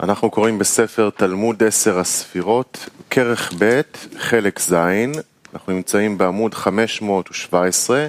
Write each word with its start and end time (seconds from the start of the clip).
אנחנו 0.00 0.30
קוראים 0.30 0.58
בספר 0.58 1.10
תלמוד 1.16 1.62
עשר 1.62 1.98
הספירות, 1.98 2.88
כרך 3.10 3.52
ב', 3.58 3.80
חלק 4.18 4.58
ז', 4.58 4.74
אנחנו 5.54 5.72
נמצאים 5.72 6.18
בעמוד 6.18 6.54
517, 6.54 8.06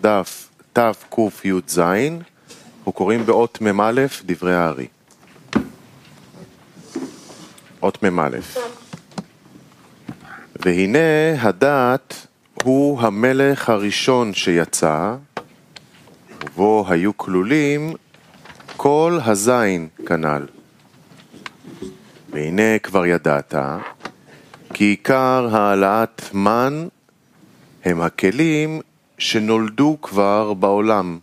דף 0.00 0.48
תקי"ז, 0.72 1.78
אנחנו 1.78 2.92
קוראים 2.92 3.26
באות 3.26 3.60
מ"א, 3.60 4.06
דברי 4.26 4.54
הארי. 4.54 4.86
אות 7.82 8.02
מ"א. 8.02 8.38
והנה 10.64 11.42
הדעת 11.42 12.26
הוא 12.62 13.00
המלך 13.00 13.68
הראשון 13.68 14.34
שיצא, 14.34 15.14
ובו 16.44 16.84
היו 16.88 17.16
כלולים 17.16 17.92
כל 18.76 19.18
הזין 19.24 19.88
כנ"ל. 20.06 20.55
והנה 22.36 22.78
כבר 22.78 23.06
ידעת, 23.06 23.54
כי 24.74 24.84
עיקר 24.84 25.48
העלאת 25.52 26.22
מן 26.34 26.88
הם 27.84 28.00
הכלים 28.00 28.80
שנולדו 29.18 29.98
כבר 30.02 30.54
בעולם. 30.54 31.18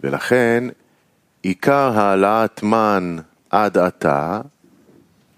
ולכן 0.00 0.64
עיקר 1.42 1.98
העלאת 1.98 2.62
מן 2.62 3.16
עד 3.50 3.78
עתה 3.78 4.40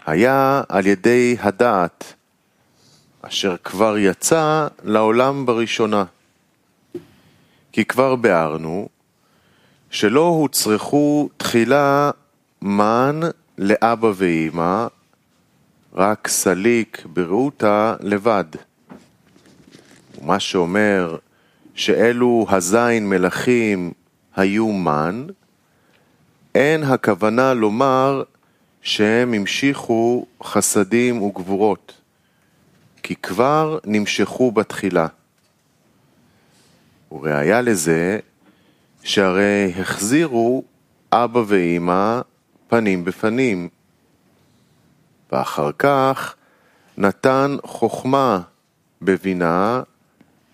היה 0.06 0.62
על 0.68 0.86
ידי 0.86 1.36
הדעת, 1.40 2.14
אשר 3.22 3.56
כבר 3.64 3.98
יצא 3.98 4.66
לעולם 4.84 5.46
בראשונה. 5.46 6.04
כי 7.72 7.84
כבר 7.84 8.16
ביארנו 8.16 8.88
שלא 9.90 10.26
הוצרכו 10.26 11.28
תחילה 11.36 12.10
מן 12.62 13.20
לאבא 13.58 14.10
ואימא, 14.14 14.86
רק 15.94 16.28
סליק 16.28 17.06
ברעותה 17.06 17.96
לבד. 18.00 18.44
ומה 20.20 20.40
שאומר 20.40 21.16
שאלו 21.74 22.46
הזין 22.48 23.08
מלכים 23.08 23.92
היו 24.36 24.72
מן, 24.72 25.26
אין 26.54 26.82
הכוונה 26.82 27.54
לומר 27.54 28.22
שהם 28.82 29.34
המשיכו 29.34 30.26
חסדים 30.42 31.22
וגבורות, 31.22 31.92
כי 33.02 33.16
כבר 33.16 33.78
נמשכו 33.84 34.50
בתחילה. 34.50 35.06
וראיה 37.12 37.60
לזה 37.60 38.18
שהרי 39.02 39.72
החזירו 39.80 40.64
אבא 41.12 41.42
ואימא 41.46 42.20
פנים 42.74 43.04
בפנים, 43.04 43.68
ואחר 45.32 45.70
כך 45.78 46.34
נתן 46.98 47.56
חוכמה 47.64 48.40
בבינה 49.02 49.82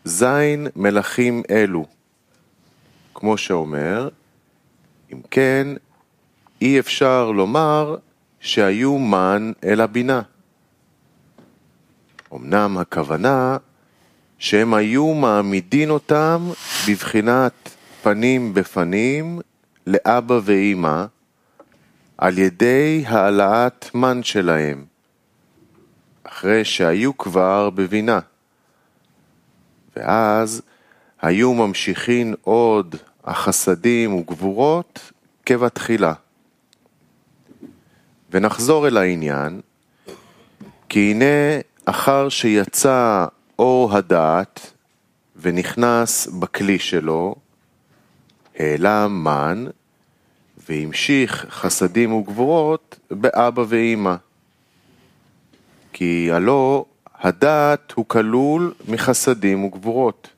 זין 0.04 0.66
מלכים 0.76 1.42
אלו. 1.50 1.86
כמו 3.14 3.36
שאומר, 3.36 4.08
אם 5.12 5.20
כן, 5.30 5.66
אי 6.60 6.80
אפשר 6.80 7.30
לומר 7.30 7.96
שהיו 8.40 8.98
מן 8.98 9.52
אל 9.64 9.80
הבינה. 9.80 10.22
אמנם 12.34 12.78
הכוונה 12.78 13.56
שהם 14.38 14.74
היו 14.74 15.14
מעמידין 15.14 15.90
אותם 15.90 16.48
בבחינת 16.88 17.70
פנים 18.02 18.54
בפנים 18.54 19.40
לאבא 19.86 20.40
ואימא, 20.44 21.04
על 22.20 22.38
ידי 22.38 23.04
העלאת 23.06 23.94
מן 23.94 24.22
שלהם, 24.22 24.84
אחרי 26.22 26.64
שהיו 26.64 27.18
כבר 27.18 27.70
בבינה. 27.70 28.20
ואז 29.96 30.62
היו 31.22 31.54
ממשיכין 31.54 32.34
עוד 32.42 32.96
החסדים 33.24 34.14
וגבורות 34.14 35.12
כבתחילה. 35.46 36.12
ונחזור 38.30 38.88
אל 38.88 38.96
העניין, 38.96 39.60
כי 40.88 41.10
הנה 41.10 41.60
אחר 41.84 42.28
שיצא 42.28 43.26
אור 43.58 43.96
הדעת 43.96 44.72
ונכנס 45.36 46.26
בכלי 46.26 46.78
שלו, 46.78 47.34
העלה 48.58 49.08
מן 49.08 49.66
והמשיך 50.70 51.46
חסדים 51.50 52.12
וגבורות 52.12 52.98
באבא 53.10 53.64
ואימא. 53.68 54.14
כי 55.92 56.28
הלא 56.32 56.84
הדעת 57.14 57.92
הוא 57.92 58.04
כלול 58.08 58.74
מחסדים 58.88 59.64
וגבורות. 59.64 60.28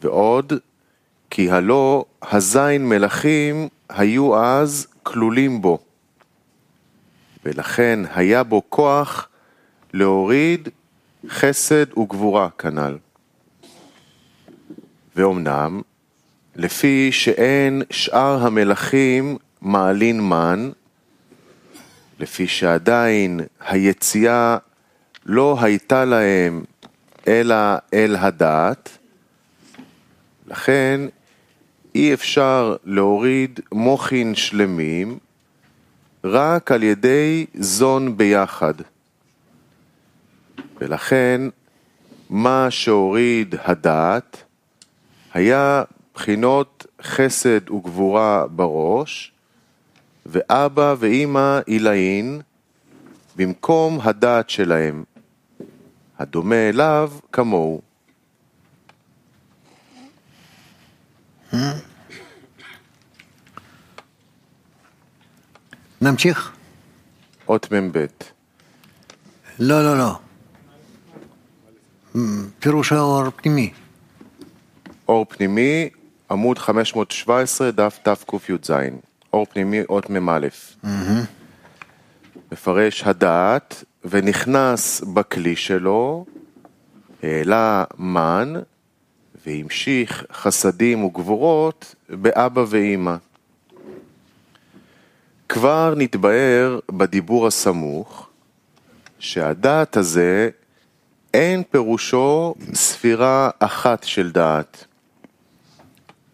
ועוד, 0.00 0.52
כי 1.30 1.50
הלא 1.50 2.04
הזין 2.22 2.88
מלכים 2.88 3.68
היו 3.88 4.36
אז 4.44 4.86
כלולים 5.02 5.62
בו, 5.62 5.78
ולכן 7.44 8.00
היה 8.14 8.42
בו 8.42 8.62
כוח 8.68 9.28
להוריד 9.92 10.68
חסד 11.28 11.98
וגבורה 11.98 12.48
כנ"ל. 12.58 12.98
ואומנם, 15.16 15.82
לפי 16.58 17.12
שאין 17.12 17.82
שאר 17.90 18.46
המלכים 18.46 19.36
מעלין 19.62 20.20
מן, 20.20 20.70
לפי 22.20 22.46
שעדיין 22.46 23.40
היציאה 23.68 24.58
לא 25.26 25.56
הייתה 25.60 26.04
להם 26.04 26.64
אלא 27.28 27.54
אל 27.94 28.16
הדעת, 28.16 28.98
לכן 30.46 31.00
אי 31.94 32.14
אפשר 32.14 32.76
להוריד 32.84 33.60
מוחין 33.72 34.34
שלמים 34.34 35.18
רק 36.24 36.72
על 36.72 36.82
ידי 36.82 37.46
זון 37.54 38.16
ביחד. 38.16 38.74
ולכן 40.80 41.40
מה 42.30 42.66
שהוריד 42.70 43.54
הדעת 43.64 44.42
היה 45.34 45.82
בחינות 46.16 46.86
חסד 47.02 47.70
וגבורה 47.70 48.46
בראש, 48.46 49.32
ואבא 50.26 50.94
ואימא 50.98 51.60
עילאין 51.66 52.40
במקום 53.36 53.98
הדעת 54.02 54.50
שלהם, 54.50 55.04
הדומה 56.18 56.68
אליו 56.68 57.12
כמוהו. 57.32 57.80
נמשיך? 66.00 66.52
אות 67.48 67.72
מ"ב. 67.72 68.06
לא, 69.58 69.84
לא, 69.84 69.98
לא. 69.98 70.18
פירוש 72.58 72.92
האור 72.92 73.30
פנימי. 73.36 73.72
אור 75.08 75.26
פנימי, 75.28 75.88
עמוד 76.30 76.58
517, 76.58 77.70
דף 77.70 77.98
תקי"ז. 78.02 78.70
אור 79.32 79.46
פנימי, 79.46 79.82
אות 79.88 80.10
מ"א. 80.10 80.46
מפרש 82.52 83.02
הדעת, 83.02 83.84
ונכנס 84.04 85.00
בכלי 85.00 85.56
שלו, 85.56 86.24
העלה 87.22 87.84
מן, 87.98 88.54
והמשיך 89.46 90.24
חסדים 90.32 91.04
וגבורות 91.04 91.94
באבא 92.08 92.64
ואימא. 92.68 93.16
כבר 95.48 95.94
נתבהר 95.96 96.78
בדיבור 96.92 97.46
הסמוך 97.46 98.28
שהדעת 99.18 99.96
הזה 99.96 100.50
אין 101.34 101.62
פירושו 101.70 102.54
ספירה 102.74 103.50
אחת 103.58 104.04
של 104.04 104.30
דעת, 104.32 104.84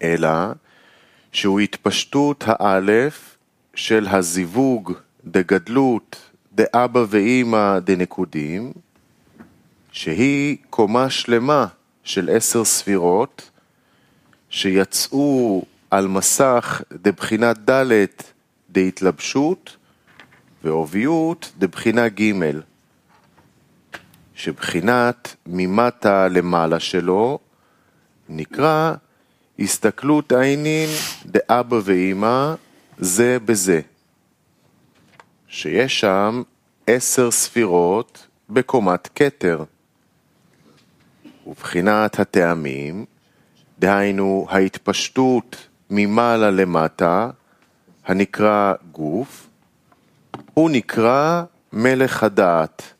אלא 0.03 0.29
שהוא 1.31 1.59
התפשטות 1.59 2.43
האלף 2.47 3.37
של 3.75 4.07
הזיווג 4.07 4.93
דגדלות 5.25 6.31
דאבא 6.53 7.05
ואימא 7.09 7.79
דנקודים, 7.79 8.71
שהיא 9.91 10.57
קומה 10.69 11.09
שלמה 11.09 11.65
של 12.03 12.29
עשר 12.33 12.65
ספירות 12.65 13.49
שיצאו 14.49 15.63
על 15.91 16.07
מסך 16.07 16.81
דבחינת 16.91 17.69
ד' 17.69 18.05
דהתלבשות 18.69 19.77
ועוביות 20.63 21.51
דבחינה 21.57 22.07
ג', 22.07 22.31
שבחינת 24.35 25.35
ממטה 25.45 26.27
למעלה 26.27 26.79
שלו 26.79 27.39
נקרא 28.29 28.93
הסתכלות 29.59 30.31
עינין 30.31 30.89
דאבא 31.25 31.77
ואימא 31.83 32.53
זה 32.97 33.37
בזה, 33.45 33.81
שיש 35.47 35.99
שם 35.99 36.41
עשר 36.87 37.31
ספירות 37.31 38.27
בקומת 38.49 39.09
כתר. 39.15 39.63
ובחינת 41.47 42.19
הטעמים, 42.19 43.05
דהיינו 43.79 44.47
ההתפשטות 44.49 45.67
ממעלה 45.89 46.51
למטה, 46.51 47.29
הנקרא 48.05 48.73
גוף, 48.91 49.47
הוא 50.53 50.69
נקרא 50.69 51.43
מלך 51.73 52.23
הדעת, 52.23 52.93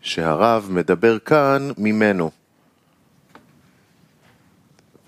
שהרב 0.00 0.68
מדבר 0.70 1.18
כאן 1.18 1.70
ממנו. 1.78 2.30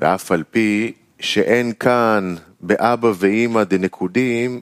ואף 0.03 0.33
על 0.33 0.43
פי 0.51 0.93
שאין 1.21 1.73
כאן 1.81 2.35
באבא 2.61 3.13
ואימא 3.19 3.65
דנקודים, 3.65 4.61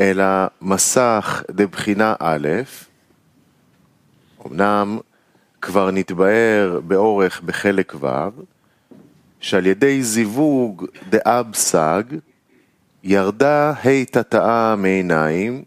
אלא 0.00 0.24
מסך 0.62 1.42
דבחינה 1.50 2.14
א', 2.18 2.48
אמנם 4.46 4.98
כבר 5.62 5.90
נתבאר 5.90 6.80
באורך 6.86 7.40
בחלק 7.40 7.94
ו', 8.00 8.06
שעל 9.40 9.66
ידי 9.66 10.02
זיווג 10.02 10.86
דאב 11.08 11.54
סג, 11.54 12.02
ירדה 13.04 13.70
ה' 13.70 14.04
תתאה 14.04 14.76
מעיניים, 14.76 15.64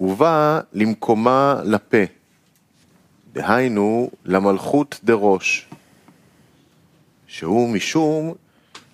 ובא 0.00 0.60
למקומה 0.72 1.60
לפה, 1.64 2.04
דהיינו 3.32 4.10
למלכות 4.24 5.00
דראש, 5.04 5.69
שהוא 7.30 7.68
משום 7.68 8.34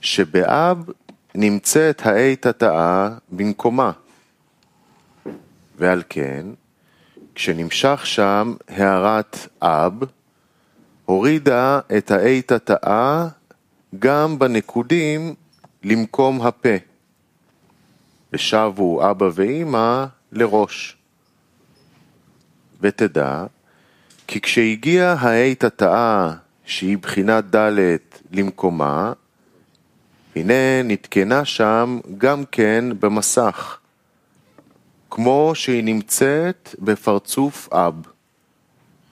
שבאב 0.01 0.85
נמצאת 1.35 2.07
ה' 2.07 2.37
תתאה 2.41 3.09
במקומה, 3.31 3.93
ועל 5.79 6.03
כן, 6.09 6.47
כשנמשך 7.35 8.07
שם 8.07 8.55
הערת 8.69 9.49
אב, 9.63 9.93
הורידה 11.05 11.81
את 11.99 12.11
ה' 12.11 12.43
תתאה 12.47 13.29
גם 13.99 14.39
בנקודים 14.39 15.35
למקום 15.85 16.43
הפה, 16.43 16.77
ושבו 18.33 19.11
אבא 19.11 19.29
ואימא 19.35 20.05
לראש. 20.33 20.97
ותדע, 22.81 23.45
כי 24.27 24.41
כשהגיעה 24.41 25.13
ה' 25.13 25.55
תתאה, 25.55 26.46
שהיא 26.67 26.99
בחינת 26.99 27.57
ד' 27.57 27.97
למקומה, 28.33 29.13
הנה 30.37 30.83
נתקנה 30.85 31.45
שם 31.45 31.99
גם 32.19 32.45
כן 32.53 32.85
במסך, 33.01 33.79
כמו 35.11 35.53
שהיא 35.55 35.85
נמצאת 35.85 36.75
בפרצוף 36.79 37.69
אב, 37.73 37.95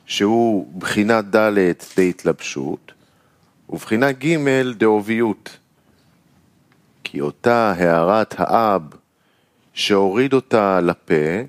שהוא 0.06 0.79
בחינת 0.79 1.37
ד' 1.37 1.73
דהתלבשות, 1.97 2.93
ובחינה 3.69 4.12
ג' 4.12 4.37
דעוביות. 4.79 5.57
כי 7.05 7.21
אותה 7.21 7.73
הערת 7.77 8.35
האב 8.39 8.83
שהוריד 9.75 10.33
אותה 10.33 10.81
לפה, 10.81 11.43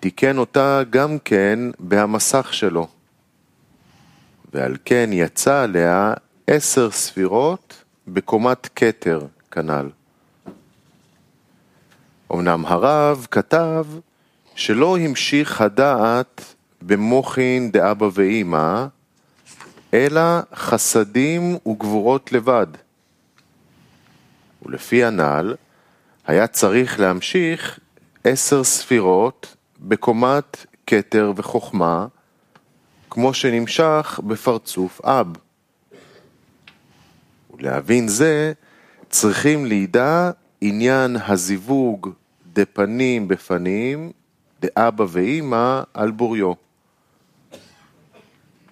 תיקן 0.00 0.38
אותה 0.38 0.82
גם 0.90 1.18
כן 1.24 1.58
בהמסך 1.78 2.54
שלו. 2.54 2.97
ועל 4.52 4.76
כן 4.84 5.10
יצא 5.12 5.62
עליה 5.62 6.12
עשר 6.46 6.90
ספירות 6.90 7.84
בקומת 8.08 8.68
כתר 8.76 9.26
כנ"ל. 9.50 9.88
אמנם 12.32 12.66
הרב 12.66 13.26
כתב 13.30 13.86
שלא 14.54 14.98
המשיך 14.98 15.60
הדעת 15.60 16.54
במוחין 16.82 17.70
דאבא 17.70 18.08
ואימא, 18.12 18.86
אלא 19.94 20.22
חסדים 20.54 21.56
וגבורות 21.68 22.32
לבד. 22.32 22.66
ולפי 24.62 25.04
הנ"ל, 25.04 25.54
היה 26.26 26.46
צריך 26.46 27.00
להמשיך 27.00 27.78
עשר 28.24 28.64
ספירות 28.64 29.56
בקומת 29.80 30.66
כתר 30.86 31.32
וחוכמה, 31.36 32.06
כמו 33.20 33.34
שנמשך 33.34 34.20
בפרצוף 34.26 35.00
אב. 35.04 35.26
ולהבין 37.54 38.08
זה, 38.08 38.52
צריכים 39.10 39.66
לידע 39.66 40.30
עניין 40.60 41.16
הזיווג 41.26 42.10
דפנים 42.52 43.28
בפנים, 43.28 44.12
דאבא 44.60 45.04
ואימא 45.08 45.82
על 45.94 46.10
בוריו. 46.10 46.52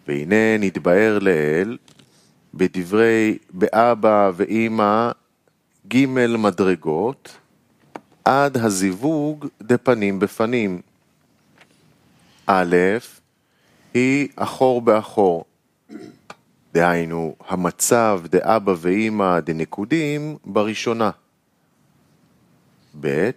והנה 0.09 0.59
נתבאר 0.59 1.19
לאל 1.19 1.79
בדברי 2.55 3.39
באבא 3.51 4.31
ואימא 4.37 5.11
ג' 5.89 6.07
מדרגות 6.39 7.37
עד 8.25 8.57
הזיווג 8.57 9.47
דפנים 9.63 10.19
בפנים. 10.19 10.81
א' 12.47 12.77
היא 13.97 14.29
אחור 14.37 14.83
באחור, 14.83 15.45
דהיינו 16.73 17.37
המצב 17.49 18.21
דאבא 18.31 18.75
ואימא 18.79 19.41
דנקודים 19.41 20.37
בראשונה. 20.45 21.11
ב' 23.01 23.31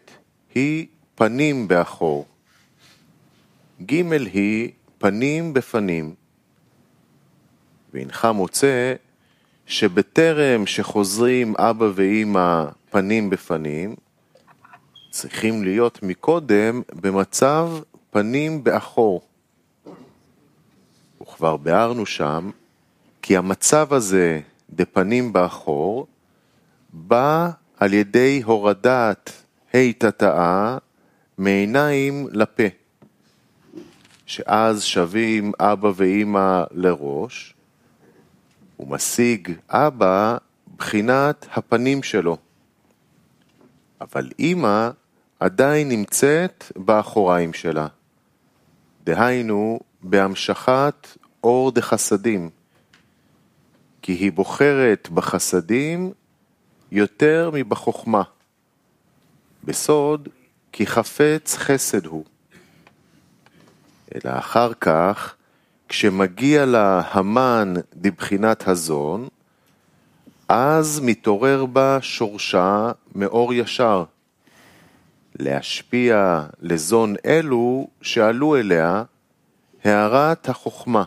היא 0.55 0.87
פנים 1.15 1.67
באחור. 1.67 2.25
ג' 3.85 4.11
היא 4.11 4.71
פנים 4.97 5.53
בפנים. 5.53 6.15
והנך 7.93 8.27
מוצא 8.33 8.93
שבטרם 9.65 10.65
שחוזרים 10.65 11.55
אבא 11.57 11.87
ואימא 11.95 12.65
פנים 12.89 13.29
בפנים, 13.29 13.95
צריכים 15.09 15.63
להיות 15.63 16.03
מקודם 16.03 16.81
במצב 17.01 17.69
פנים 18.11 18.63
באחור. 18.63 19.28
וכבר 21.33 21.57
ביארנו 21.57 22.05
שם 22.05 22.49
כי 23.21 23.37
המצב 23.37 23.93
הזה 23.93 24.39
דפנים 24.69 25.33
באחור 25.33 26.07
בא 26.93 27.49
על 27.77 27.93
ידי 27.93 28.41
הורדת 28.45 29.31
ה' 30.23 30.77
מעיניים 31.37 32.27
לפה, 32.31 32.63
שאז 34.25 34.83
שווים 34.83 35.51
אבא 35.59 35.91
ואימא 35.95 36.63
לראש, 36.71 37.53
ומשיג 38.79 39.51
אבא 39.69 40.37
בחינת 40.77 41.47
הפנים 41.53 42.03
שלו. 42.03 42.37
אבל 44.01 44.29
אימא 44.39 44.89
עדיין 45.39 45.89
נמצאת 45.89 46.71
באחוריים 46.75 47.53
שלה. 47.53 47.87
דהיינו, 49.03 49.79
בהמשכת 50.01 51.07
אור 51.43 51.71
דחסדים. 51.71 52.49
כי 54.01 54.11
היא 54.11 54.31
בוחרת 54.31 55.09
בחסדים 55.13 56.11
יותר 56.91 57.51
מבחוכמה. 57.53 58.23
בסוד, 59.63 60.29
כי 60.71 60.87
חפץ 60.87 61.55
חסד 61.55 62.05
הוא. 62.05 62.23
אלא 64.15 64.37
אחר 64.37 64.73
כך, 64.73 65.35
כשמגיע 65.89 66.65
לה 66.65 67.01
המן 67.11 67.73
דבחינת 67.93 68.67
הזון, 68.67 69.27
אז 70.49 70.99
מתעורר 71.03 71.65
בה 71.65 71.97
שורשה 72.01 72.91
מאור 73.15 73.53
ישר, 73.53 74.03
להשפיע 75.39 76.45
לזון 76.61 77.15
אלו 77.25 77.87
שעלו 78.01 78.55
אליה 78.55 79.03
הערת 79.83 80.49
החוכמה. 80.49 81.03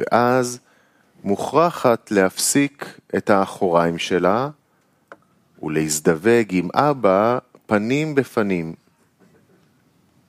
ואז 0.00 0.58
מוכרחת 1.24 2.10
להפסיק 2.10 3.00
את 3.16 3.30
האחוריים 3.30 3.98
שלה 3.98 4.50
ולהזדווג 5.62 6.46
עם 6.50 6.68
אבא 6.74 7.38
פנים 7.66 8.14
בפנים, 8.14 8.74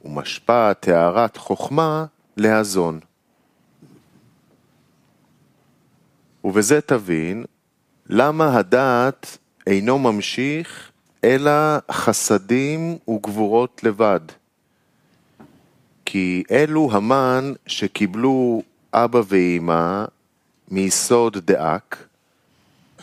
ומשפעת 0.06 0.88
הערת 0.88 1.38
חוכמה 1.38 2.06
להזון. 2.38 3.00
ובזה 6.44 6.82
תבין 6.82 7.46
למה 8.10 8.58
הדעת 8.58 9.38
אינו 9.68 10.00
ממשיך 10.00 10.92
אלא 11.24 11.52
חסדים 11.92 12.98
וגבורות 13.10 13.84
לבד. 13.84 14.20
כי 16.06 16.44
אלו 16.52 16.90
המן 16.92 17.54
שקיבלו 17.66 18.62
אבא 19.04 19.22
ואימא 19.28 20.06
מיסוד 20.72 21.38
דאק, 21.38 22.08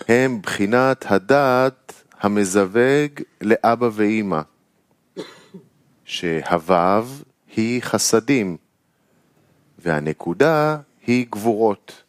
הם 0.09 0.43
בחינת 0.43 1.05
הדעת 1.09 2.03
המזווג 2.21 3.21
לאבא 3.41 3.89
ואימא, 3.93 4.41
שהוו 6.05 7.05
היא 7.57 7.83
חסדים, 7.83 8.57
והנקודה 9.79 10.77
היא 11.07 11.27
גבורות, 11.31 12.03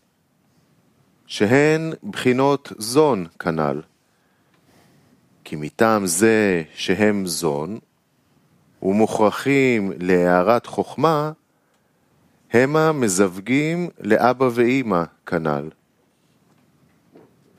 שהן 1.25 1.93
בחינות 2.09 2.71
זון 2.77 3.25
כנ"ל. 3.39 3.81
כי 5.43 5.55
מטעם 5.55 6.05
זה 6.05 6.63
שהם 6.75 7.25
זון, 7.25 7.79
ומוכרחים 8.81 9.91
להערת 9.99 10.65
חוכמה, 10.65 11.31
המה 12.55 12.91
מזווגים 12.91 13.89
לאבא 13.99 14.49
ואימא 14.53 15.03
כנ"ל. 15.25 15.69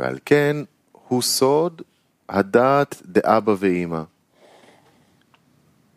ועל 0.00 0.18
כן 0.24 0.56
הוא 0.92 1.22
סוד 1.22 1.82
הדעת 2.28 3.02
דאבא 3.06 3.54
ואימא. 3.58 4.02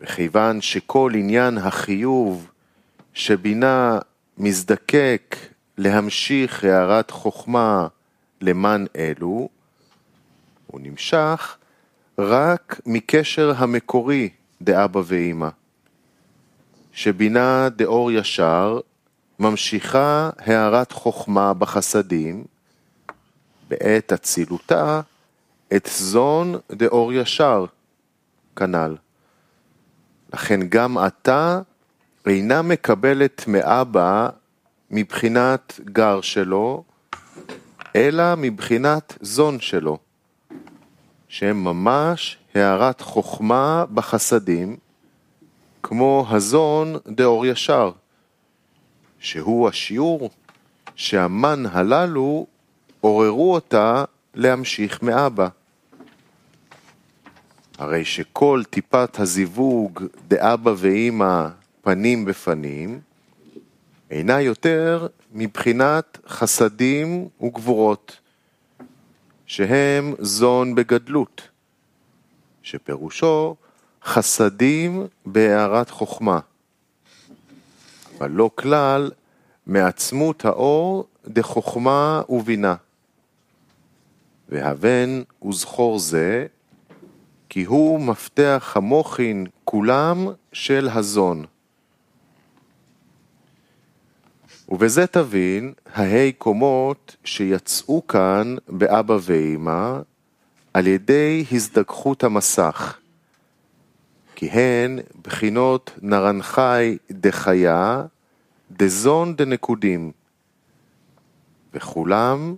וכיוון 0.02 0.62
שכל 0.62 1.12
עניין 1.16 1.58
החיוב 1.58 2.52
שבינה 3.14 4.00
מזדקק 4.38 5.36
להמשיך 5.78 6.64
הערת 6.64 7.12
חוכמה 7.12 7.88
למען 8.42 8.86
אלו, 8.96 9.50
הוא 10.68 10.82
נמשך 10.84 11.58
רק 12.18 12.82
מקשר 12.86 13.54
המקורי 13.58 14.30
דאבא 14.62 15.02
ואימא, 15.06 15.50
שבינה 16.92 17.70
דאור 17.70 18.12
ישר 18.12 18.80
ממשיכה 19.40 20.30
הערת 20.38 20.92
חוכמה 20.92 21.54
בחסדים, 21.54 22.44
בעת 23.68 24.14
אצילותה 24.14 25.02
את 25.76 25.90
זון 25.98 26.56
דאור 26.72 27.14
ישר, 27.14 27.66
כנ"ל. 28.56 28.96
לכן 30.34 30.60
גם 30.70 30.98
אתה 31.08 31.62
אינה 32.26 32.62
מקבלת 32.62 33.44
מאבא 33.48 34.30
מבחינת 34.92 35.80
גר 35.86 36.22
שלו, 36.22 36.84
אלא 37.96 38.36
מבחינת 38.38 39.18
זון 39.22 39.60
שלו, 39.60 39.98
שהם 41.28 41.64
ממש 41.64 42.38
הערת 42.56 43.02
חוכמה 43.02 43.86
בחסדים, 43.94 44.78
כמו 45.84 46.26
הזון 46.30 46.96
דאור 47.08 47.46
ישר, 47.46 47.92
שהוא 49.20 49.70
השיעור 49.70 50.30
שהמן 50.96 51.66
הללו 51.66 52.48
עוררו 53.02 53.54
אותה 53.54 54.04
להמשיך 54.36 55.02
מאבא. 55.04 55.48
הרי 57.78 58.06
שכל 58.06 58.62
טיפת 58.70 59.20
הזיווג 59.20 60.04
דאבא 60.28 60.74
ואימא 60.78 61.48
פנים 61.82 62.26
בפנים, 62.26 63.00
אינה 64.12 64.42
יותר 64.42 65.08
מבחינת 65.32 66.18
חסדים 66.28 67.28
וגבורות, 67.42 68.20
שהם 69.46 70.14
זון 70.20 70.76
בגדלות, 70.76 71.42
שפירושו 72.64 73.56
חסדים 74.04 75.08
בהערת 75.26 75.90
חוכמה, 75.90 76.40
לא 78.28 78.50
כלל 78.56 79.12
מעצמות 79.66 80.46
האור 80.46 81.08
דחוכמה 81.28 82.22
ובינה. 82.30 82.76
והבן 84.50 85.22
וזכור 85.48 86.00
זה, 86.00 86.46
כי 87.50 87.64
הוא 87.64 88.00
מפתח 88.00 88.74
המוחין 88.76 89.48
כולם 89.64 90.28
של 90.54 90.90
הזון. 90.94 91.46
ובזה 94.70 95.08
תבין 95.08 95.74
ההי 95.94 96.32
קומות 96.32 97.16
שיצאו 97.24 98.08
כאן 98.08 98.56
באבא 98.68 99.18
ואמא 99.22 100.00
על 100.74 100.88
ידי 100.88 101.46
הזדככות 101.52 102.24
המסך, 102.24 102.99
כי 104.40 104.50
הן 104.50 105.00
בחינות 105.24 105.92
נרנחי 106.02 106.98
דחיה 107.12 108.04
דזון 108.72 109.36
דנקודים, 109.36 110.12
וכולם 111.74 112.56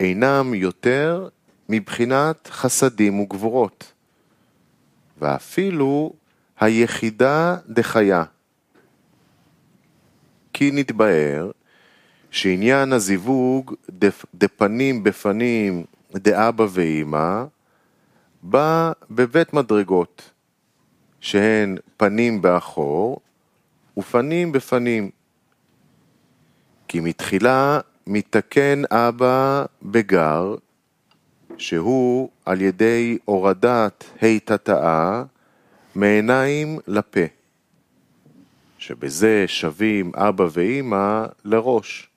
אינם 0.00 0.54
יותר 0.54 1.28
מבחינת 1.68 2.48
חסדים 2.52 3.20
וגבורות, 3.20 3.92
ואפילו 5.18 6.12
היחידה 6.60 7.56
דחיה. 7.68 8.24
כי 10.52 10.70
נתבהר 10.70 11.50
שעניין 12.30 12.92
הזיווג 12.92 13.74
דפנים 14.34 15.02
בפנים 15.02 15.84
דאבא 16.14 16.66
ואימא 16.70 17.44
בא 18.42 18.92
בבית 19.10 19.52
מדרגות, 19.52 20.30
שהן 21.20 21.76
פנים 21.96 22.42
באחור 22.42 23.20
ופנים 23.96 24.52
בפנים. 24.52 25.10
כי 26.88 27.00
מתחילה 27.00 27.80
מתקן 28.06 28.82
אבא 28.90 29.64
בגר, 29.82 30.54
שהוא 31.58 32.28
על 32.44 32.60
ידי 32.60 33.18
הורדת 33.24 34.04
ה' 34.68 35.24
מעיניים 35.94 36.78
לפה. 36.86 37.20
שבזה 38.78 39.44
שווים 39.46 40.12
אבא 40.14 40.46
ואימא 40.52 41.26
לראש. 41.44 42.08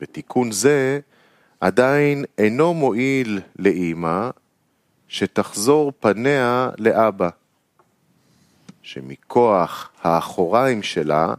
בתיקון 0.00 0.52
זה 0.52 1.00
עדיין 1.60 2.24
אינו 2.38 2.74
מועיל 2.74 3.40
לאימא 3.58 4.30
שתחזור 5.08 5.92
פניה 6.00 6.70
לאבא, 6.78 7.28
שמכוח 8.82 9.90
האחוריים 10.02 10.82
שלה, 10.82 11.34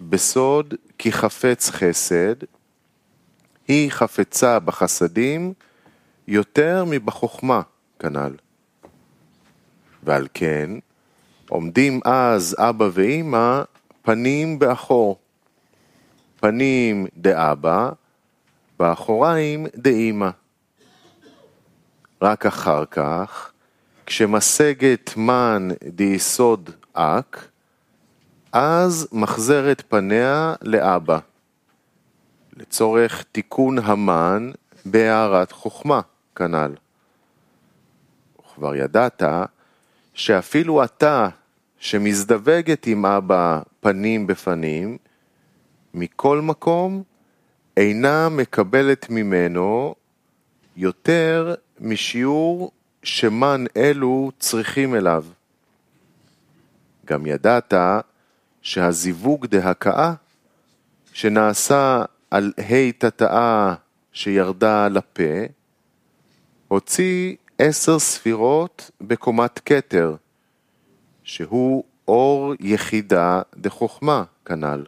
בסוד 0.00 0.74
כי 0.98 1.12
חפץ 1.12 1.70
חסד, 1.70 2.34
היא 3.68 3.90
חפצה 3.90 4.58
בחסדים 4.58 5.52
יותר 6.28 6.84
מבחוכמה 6.86 7.62
כנ"ל. 7.98 8.34
ועל 10.02 10.28
כן, 10.34 10.70
עומדים 11.48 12.00
אז 12.04 12.56
אבא 12.58 12.88
ואימא 12.92 13.62
פנים 14.02 14.58
באחור. 14.58 15.18
פנים 16.40 17.06
דאבא, 17.16 17.90
באחוריים 18.78 19.66
דאימא. 19.76 20.30
רק 22.22 22.46
אחר 22.46 22.84
כך, 22.90 23.52
כשמשגת 24.06 25.16
מן 25.16 25.68
דיסוד 25.88 26.70
אק, 26.92 27.48
אז 28.52 29.08
מחזרת 29.12 29.82
פניה 29.88 30.54
לאבא, 30.62 31.18
לצורך 32.56 33.24
תיקון 33.32 33.78
המן 33.78 34.50
בהערת 34.84 35.52
חוכמה, 35.52 36.00
כנ"ל. 36.36 36.74
וכבר 38.40 38.76
ידעת 38.76 39.22
שאפילו 40.14 40.84
אתה, 40.84 41.28
שמזדווגת 41.78 42.86
עם 42.86 43.06
אבא 43.06 43.60
פנים 43.80 44.26
בפנים, 44.26 44.98
מכל 45.94 46.40
מקום 46.40 47.02
אינה 47.76 48.28
מקבלת 48.28 49.10
ממנו 49.10 49.94
יותר 50.76 51.54
משיעור 51.80 52.70
שמן 53.02 53.64
אלו 53.76 54.30
צריכים 54.38 54.94
אליו. 54.94 55.24
גם 57.06 57.26
ידעת 57.26 57.74
שהזיווג 58.62 59.46
דהכאה 59.46 60.14
שנעשה 61.12 62.04
על 62.30 62.52
ה' 62.58 62.92
תתאה 62.98 63.74
שירדה 64.12 64.88
לפה, 64.88 65.44
הוציא 66.68 67.36
עשר 67.58 67.98
ספירות 67.98 68.90
בקומת 69.00 69.60
כתר, 69.64 70.16
שהוא 71.24 71.84
אור 72.08 72.54
יחידה 72.60 73.42
דחוכמה 73.56 74.24
כנ"ל. 74.44 74.84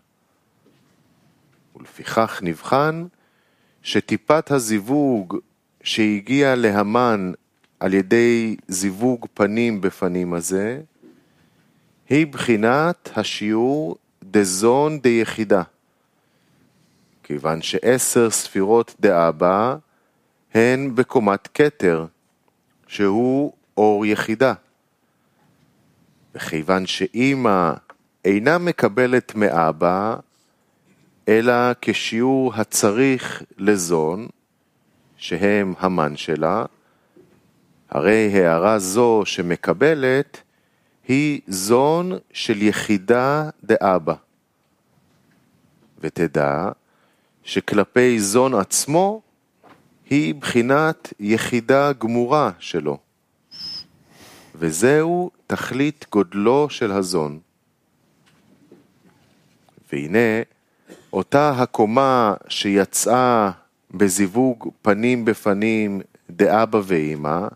ולפיכך 1.76 2.40
נבחן 2.42 3.06
שטיפת 3.82 4.50
הזיווג 4.50 5.36
שהגיע 5.88 6.54
להמן 6.54 7.32
על 7.80 7.94
ידי 7.94 8.56
זיווג 8.68 9.26
פנים 9.34 9.80
בפנים 9.80 10.34
הזה, 10.34 10.80
היא 12.08 12.26
בחינת 12.26 13.10
השיעור 13.16 13.96
דזון 14.22 15.00
דיחידה. 15.00 15.62
כיוון 17.22 17.62
שעשר 17.62 18.30
ספירות 18.30 18.94
דאבא 19.00 19.76
הן 20.54 20.94
בקומת 20.94 21.48
כתר, 21.54 22.06
שהוא 22.86 23.52
אור 23.76 24.06
יחידה. 24.06 24.54
וכיוון 26.34 26.86
שאימא 26.86 27.72
אינה 28.24 28.58
מקבלת 28.58 29.34
מאבא, 29.34 30.16
אלא 31.28 31.54
כשיעור 31.80 32.54
הצריך 32.54 33.42
לזון, 33.58 34.28
שהם 35.18 35.74
המן 35.78 36.16
שלה, 36.16 36.64
הרי 37.90 38.30
הערה 38.34 38.78
זו 38.78 39.22
שמקבלת 39.24 40.42
היא 41.08 41.40
זון 41.48 42.12
של 42.32 42.62
יחידה 42.62 43.50
דאבא. 43.64 44.14
ותדע 46.00 46.68
שכלפי 47.42 48.20
זון 48.20 48.54
עצמו 48.54 49.22
היא 50.10 50.34
בחינת 50.34 51.12
יחידה 51.20 51.92
גמורה 51.92 52.50
שלו. 52.58 52.98
וזהו 54.54 55.30
תכלית 55.46 56.06
גודלו 56.12 56.66
של 56.70 56.92
הזון. 56.92 57.38
והנה, 59.92 60.42
אותה 61.12 61.50
הקומה 61.50 62.34
שיצאה 62.48 63.50
בזיווג 63.90 64.68
פנים 64.82 65.24
בפנים 65.24 66.00
דאבא 66.30 66.80
ואימא, 66.84 67.48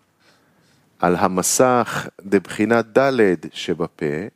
על 0.98 1.16
המסך 1.16 2.08
דבחינת 2.26 2.98
ד' 2.98 3.34
שבפה, 3.52 4.26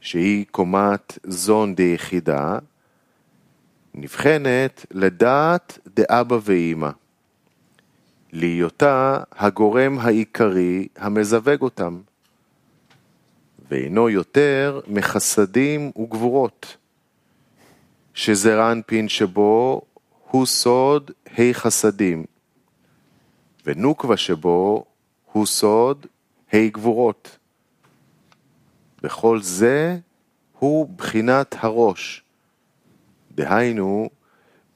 שהיא 0.00 0.44
קומת 0.50 1.18
זון 1.24 1.74
דיחידה, 1.74 2.58
נבחנת 3.94 4.86
לדעת 4.90 5.78
דאבא 5.96 6.38
ואימא, 6.42 6.90
להיותה 8.32 9.22
הגורם 9.32 9.98
העיקרי 9.98 10.88
המזווג 10.96 11.62
אותם, 11.62 12.00
ואינו 13.70 14.08
יותר 14.08 14.80
מחסדים 14.86 15.92
וגבורות, 15.98 16.76
שזר 18.14 18.72
אנפין 18.72 19.08
שבו 19.08 19.82
הוא 20.30 20.46
סוד 20.46 21.10
ה' 21.38 21.52
חסדים, 21.52 22.24
ונוקבה 23.66 24.16
שבו 24.16 24.84
הוא 25.32 25.46
סוד 25.46 26.06
ה' 26.52 26.68
גבורות. 26.68 27.38
בכל 29.02 29.42
זה 29.42 29.98
הוא 30.58 30.88
בחינת 30.96 31.56
הראש, 31.58 32.22
דהיינו, 33.32 34.10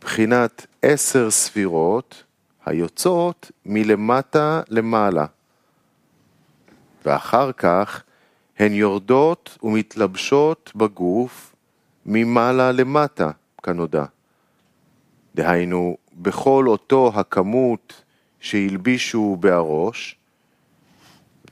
בחינת 0.00 0.66
עשר 0.82 1.30
ספירות 1.30 2.24
היוצאות 2.66 3.50
מלמטה 3.66 4.62
למעלה, 4.68 5.26
ואחר 7.04 7.52
כך 7.52 8.02
הן 8.58 8.72
יורדות 8.72 9.58
ומתלבשות 9.62 10.72
בגוף 10.74 11.54
ממעלה 12.06 12.72
למטה, 12.72 13.30
כנודע. 13.62 14.04
דהיינו, 15.34 15.96
בכל 16.14 16.64
אותו 16.68 17.12
הכמות 17.14 18.02
שהלבישו 18.40 19.36
בהראש, 19.40 20.16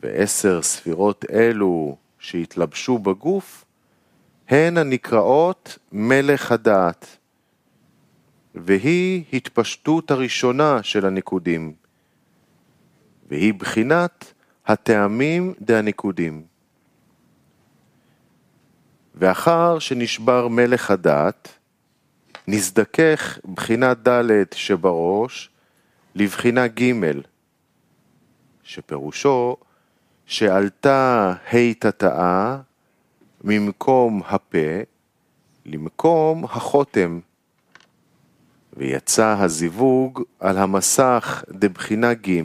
ועשר 0.03 0.63
ספירות 0.63 1.25
אלו 1.33 1.97
שהתלבשו 2.19 2.99
בגוף, 2.99 3.65
הן 4.49 4.79
הנקראות 4.79 5.79
מלך 5.93 6.53
הדעת, 6.53 7.17
והיא 8.55 9.25
התפשטות 9.33 10.11
הראשונה 10.11 10.83
של 10.83 11.07
הניקודים, 11.07 11.73
והיא 13.29 13.55
בחינת 13.55 14.33
הטעמים 14.67 15.55
דהניקודים. 15.61 16.43
ואחר 19.15 19.79
שנשבר 19.79 20.49
מלך 20.49 20.91
הדת, 20.91 21.49
נזדכך 22.49 23.39
בחינת 23.55 24.09
ד' 24.09 24.53
שבראש 24.55 25.51
לבחינה 26.15 26.67
ג', 26.67 26.93
שפירושו 28.63 29.57
שעלתה 30.27 31.33
ה' 31.53 31.75
תתאה 31.79 32.59
ממקום 33.45 34.23
הפה 34.27 34.81
למקום 35.67 36.45
החותם, 36.45 37.21
ויצא 38.77 39.37
הזיווג 39.39 40.23
על 40.41 40.59
המסך 40.59 41.45
דבחינה 41.51 42.15
ג' 42.15 42.41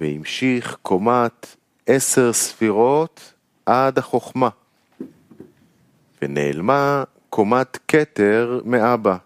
והמשיך 0.00 0.76
קומת 0.82 1.56
עשר 1.86 2.32
ספירות 2.32 3.32
עד 3.66 3.98
החוכמה, 3.98 4.48
ונעלמה 6.22 7.04
קומת 7.34 7.78
כתר 7.88 8.60
מאבא, 8.64 9.16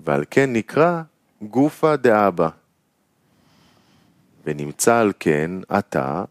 ועל 0.00 0.24
כן 0.30 0.52
נקרא 0.52 1.02
גופה 1.42 1.96
דאבא. 1.96 2.48
ונמצא 4.44 4.96
על 4.96 5.12
כן 5.20 5.50
עתה 5.68 6.24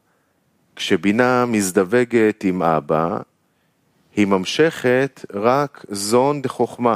כשבינה 0.75 1.45
מזדווגת 1.45 2.43
עם 2.43 2.63
אבא, 2.63 3.17
היא 4.15 4.27
ממשכת 4.27 5.25
רק 5.33 5.85
זון 5.89 6.41
דחוכמה. 6.41 6.95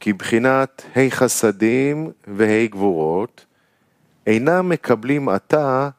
כי 0.00 0.12
בחינת 0.12 0.82
ה' 0.96 1.10
חסדים 1.10 2.10
וה' 2.26 2.66
גבורות 2.66 3.44
אינם 4.26 4.68
מקבלים 4.68 5.28
עתה 5.28 5.90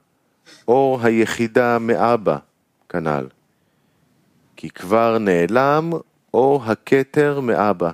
אור 0.68 1.00
היחידה 1.02 1.80
מאבא, 1.80 2.38
כנ"ל. 2.90 3.28
כי 4.64 4.70
כבר 4.70 5.18
נעלם 5.18 5.92
אור 6.34 6.64
הכתר 6.64 7.40
מאבא. 7.40 7.92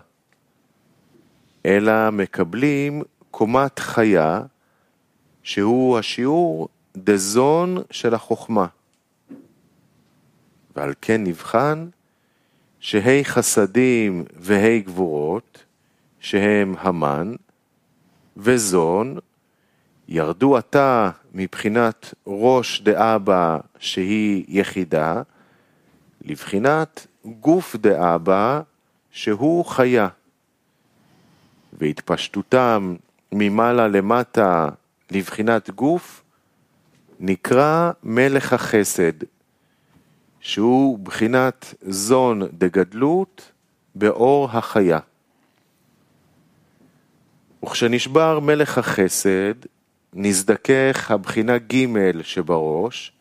אלא 1.66 2.10
מקבלים 2.10 3.02
קומת 3.32 3.80
חיה, 3.80 4.42
שהוא 5.44 5.98
השיעור 5.98 6.68
דזון 6.98 7.78
של 7.92 8.14
החוכמה. 8.14 8.66
ועל 10.76 10.94
כן 11.02 11.24
נבחן 11.24 11.88
שהי 12.80 13.26
חסדים 13.26 14.26
והי 14.36 14.82
גבורות, 14.82 15.64
שהם 16.20 16.76
המן, 16.80 17.36
וזון, 18.38 19.18
ירדו 20.08 20.58
עתה 20.58 21.12
מבחינת 21.34 22.14
ראש 22.28 22.82
דאבא 22.82 23.58
שהיא 23.80 24.46
יחידה, 24.48 25.22
לבחינת 26.30 27.08
גוף 27.26 27.76
דאבא 27.76 28.62
שהוא 29.12 29.66
חיה. 29.66 30.08
והתפשטותם 31.74 32.96
ממעלה 33.32 33.88
למטה 33.88 34.70
לבחינת 35.12 35.70
גוף, 35.70 36.24
נקרא 37.20 37.92
מלך 38.04 38.54
החסד, 38.54 39.14
שהוא 40.40 41.00
בחינת 41.00 41.74
זון 41.82 42.42
דגדלות 42.58 43.52
באור 43.96 44.50
החיה. 44.52 45.00
וכשנשבר 47.66 48.40
מלך 48.40 48.78
החסד, 48.78 49.54
נזדכך 50.14 51.12
הבחינה 51.12 51.58
ג' 51.58 52.22
שבראש 52.22 53.12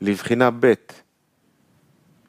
לבחינה 0.00 0.50
ב', 0.50 0.74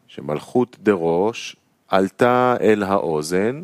שמלכות 0.10 0.78
דראש 0.80 1.56
עלתה 1.88 2.56
אל 2.62 2.84
האוזן, 2.84 3.62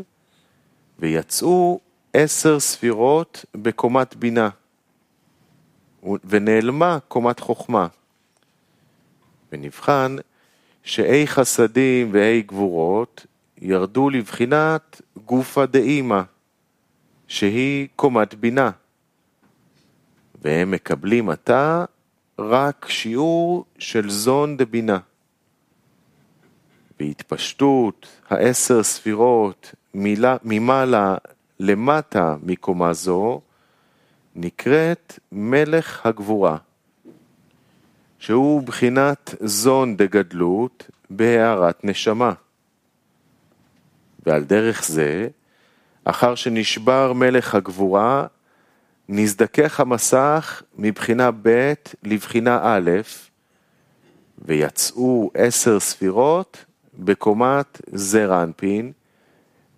ויצאו 0.99 1.79
עשר 2.13 2.60
ספירות 2.60 3.45
בקומת 3.55 4.15
בינה. 4.15 4.49
ונעלמה 6.23 6.97
קומת 7.08 7.39
חוכמה. 7.39 7.88
ונבחן 9.51 10.15
שאי 10.84 11.27
חסדים 11.27 12.10
ואי 12.13 12.41
גבורות 12.41 13.25
ירדו 13.62 14.10
לבחינת 14.10 15.01
גופה 15.25 15.65
דאימא, 15.65 16.21
שהיא 17.27 17.88
קומת 17.95 18.34
בינה, 18.34 18.71
והם 20.41 20.71
מקבלים 20.71 21.29
עתה 21.29 21.86
רק 22.39 22.86
שיעור 22.89 23.65
של 23.79 24.10
זון 24.10 24.58
דבינה. 24.58 24.99
בהתפשטות 26.99 28.08
העשר 28.29 28.84
ספירות 28.84 29.75
ממעלה 30.43 31.15
למטה 31.60 32.36
מקומה 32.43 32.93
זו, 32.93 33.41
נקראת 34.36 35.19
מלך 35.31 36.05
הגבורה, 36.05 36.58
שהוא 38.19 38.62
בחינת 38.62 39.36
זון 39.39 39.97
דגדלות 39.97 40.89
בהארת 41.10 41.86
נשמה. 41.86 42.34
ועל 44.25 44.43
דרך 44.43 44.84
זה, 44.86 45.27
אחר 46.05 46.36
שנשבר 46.36 47.13
מלך 47.13 47.55
הגבורה, 47.55 48.27
נזדכך 49.10 49.79
המסך 49.79 50.63
מבחינה 50.77 51.29
ב' 51.41 51.73
לבחינה 52.03 52.60
א', 52.63 52.91
ויצאו 54.38 55.31
עשר 55.34 55.79
ספירות 55.79 56.65
בקומת 56.99 57.81
זר 57.88 58.43
אנפין, 58.43 58.91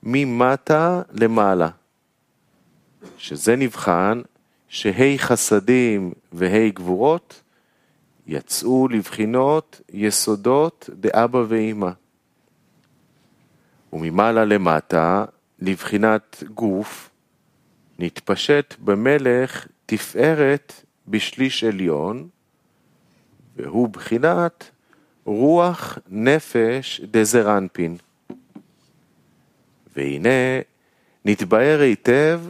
ממטה 0.03 1.01
למעלה, 1.12 1.69
שזה 3.17 3.56
נבחן 3.56 4.21
שהי 4.67 5.19
חסדים 5.19 6.13
והי 6.32 6.71
גבורות 6.71 7.41
יצאו 8.27 8.88
לבחינות 8.88 9.82
יסודות 9.93 10.89
דאבא 10.93 11.43
ואימא. 11.47 11.89
וממעלה 13.93 14.45
למטה, 14.45 15.25
לבחינת 15.60 16.43
גוף, 16.53 17.10
נתפשט 17.99 18.75
במלך 18.80 19.67
תפארת 19.86 20.73
בשליש 21.08 21.63
עליון, 21.63 22.27
והוא 23.56 23.89
בחינת 23.89 24.71
רוח 25.28 25.98
נפש 26.10 27.02
דזרנפין. 27.12 27.98
והנה 29.96 30.60
נתבהר 31.26 31.80
היטב 31.80 32.42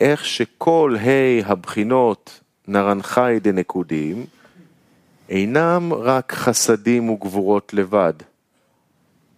איך 0.00 0.24
שכל 0.24 0.96
ה' 1.00 1.50
הבחינות 1.50 2.40
נרנחי 2.68 3.38
דנקודים 3.42 4.26
אינם 5.28 5.92
רק 5.92 6.32
חסדים 6.32 7.10
וגבורות 7.10 7.74
לבד, 7.74 8.12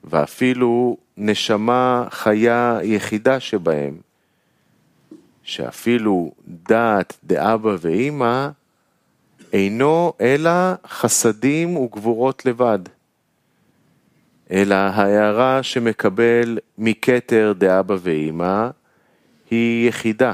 ואפילו 0.04 0.96
נשמה 1.16 2.06
חיה 2.10 2.78
יחידה 2.82 3.40
שבהם, 3.40 3.96
שאפילו 5.42 6.32
דעת 6.48 7.18
דאבא 7.24 7.76
ואימא 7.80 8.48
אינו 9.52 10.12
אלא 10.20 10.50
חסדים 10.86 11.76
וגבורות 11.76 12.46
לבד, 12.46 12.78
אלא 14.50 14.74
ההערה 14.74 15.62
שמקבל 15.62 16.58
מכתר 16.78 17.52
דאבא 17.58 17.96
ואימא 18.00 18.70
היא 19.50 19.88
יחידה, 19.88 20.32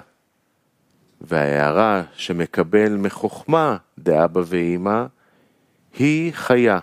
וההערה 1.20 2.02
שמקבל 2.16 2.96
מחוכמה 2.96 3.76
דאבא 3.98 4.40
ואימא 4.46 5.04
היא 5.98 6.32
חיה, 6.32 6.78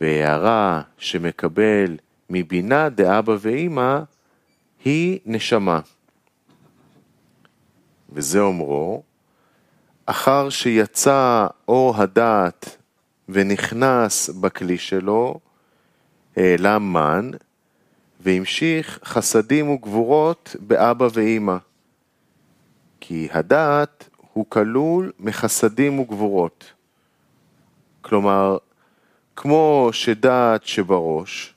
והערה 0.00 0.82
שמקבל 0.98 1.96
מבינה 2.30 2.88
דאבא 2.88 3.36
ואימא 3.40 3.98
היא 4.84 5.18
נשמה. 5.26 5.80
וזה 8.12 8.40
אומרו, 8.40 9.02
אחר 10.06 10.48
שיצא 10.50 11.46
אור 11.68 11.96
הדעת 11.96 12.76
ונכנס 13.28 14.30
בכלי 14.30 14.78
שלו, 14.78 15.40
העלה 16.36 16.78
מן, 16.78 17.30
והמשיך 18.20 18.98
חסדים 19.04 19.70
וגבורות 19.70 20.56
באבא 20.60 21.08
ואימא. 21.12 21.56
כי 23.00 23.28
הדעת 23.32 24.08
הוא 24.32 24.46
כלול 24.48 25.12
מחסדים 25.18 25.98
וגבורות. 25.98 26.72
כלומר, 28.00 28.58
כמו 29.36 29.88
שדעת 29.92 30.64
שבראש, 30.66 31.54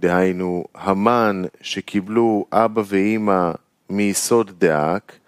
דהיינו 0.00 0.64
המן 0.74 1.42
שקיבלו 1.60 2.46
אבא 2.52 2.82
ואימא 2.86 3.52
מיסוד 3.90 4.50
דאק, 4.58 5.18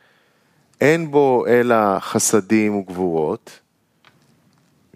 אין 0.81 1.11
בו 1.11 1.47
אלא 1.47 1.99
חסדים 1.99 2.77
וגבורות, 2.77 3.61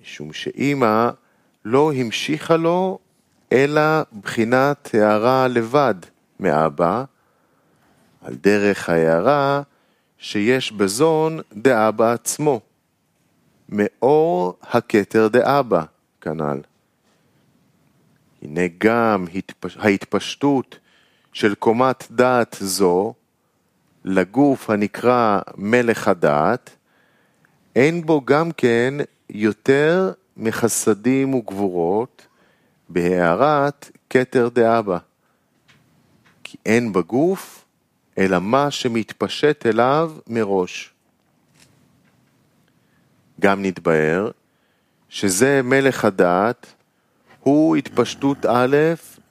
משום 0.02 0.32
שאימא 0.32 1.10
לא 1.64 1.92
המשיכה 1.92 2.56
לו 2.56 2.98
אלא 3.52 3.80
בחינת 4.22 4.90
הערה 4.94 5.48
לבד 5.48 5.94
מאבא, 6.40 7.04
על 8.22 8.34
דרך 8.34 8.88
ההערה 8.88 9.62
שיש 10.18 10.72
בזון 10.72 11.40
דאבא 11.52 12.12
עצמו, 12.12 12.60
מאור 13.68 14.58
הכתר 14.62 15.28
דאבא, 15.28 15.84
כנ"ל. 16.20 16.60
הנה 18.42 18.60
גם 18.78 19.24
ההתפשטות 19.78 20.78
של 21.32 21.54
קומת 21.54 22.04
דעת 22.10 22.56
זו 22.60 23.14
לגוף 24.10 24.70
הנקרא 24.70 25.40
מלך 25.56 26.08
הדעת, 26.08 26.70
אין 27.76 28.06
בו 28.06 28.24
גם 28.24 28.50
כן 28.56 28.94
יותר 29.30 30.12
מחסדים 30.36 31.34
וגבורות 31.34 32.26
בהערת 32.88 33.90
כתר 34.10 34.48
דאבא. 34.48 34.98
כי 36.44 36.56
אין 36.66 36.92
בגוף 36.92 37.64
אלא 38.18 38.38
מה 38.38 38.70
שמתפשט 38.70 39.66
אליו 39.66 40.12
מראש. 40.26 40.94
גם 43.40 43.62
נתבהר 43.62 44.30
שזה 45.08 45.60
מלך 45.64 46.04
הדעת, 46.04 46.66
הוא 47.40 47.76
התפשטות 47.76 48.46
א' 48.46 48.76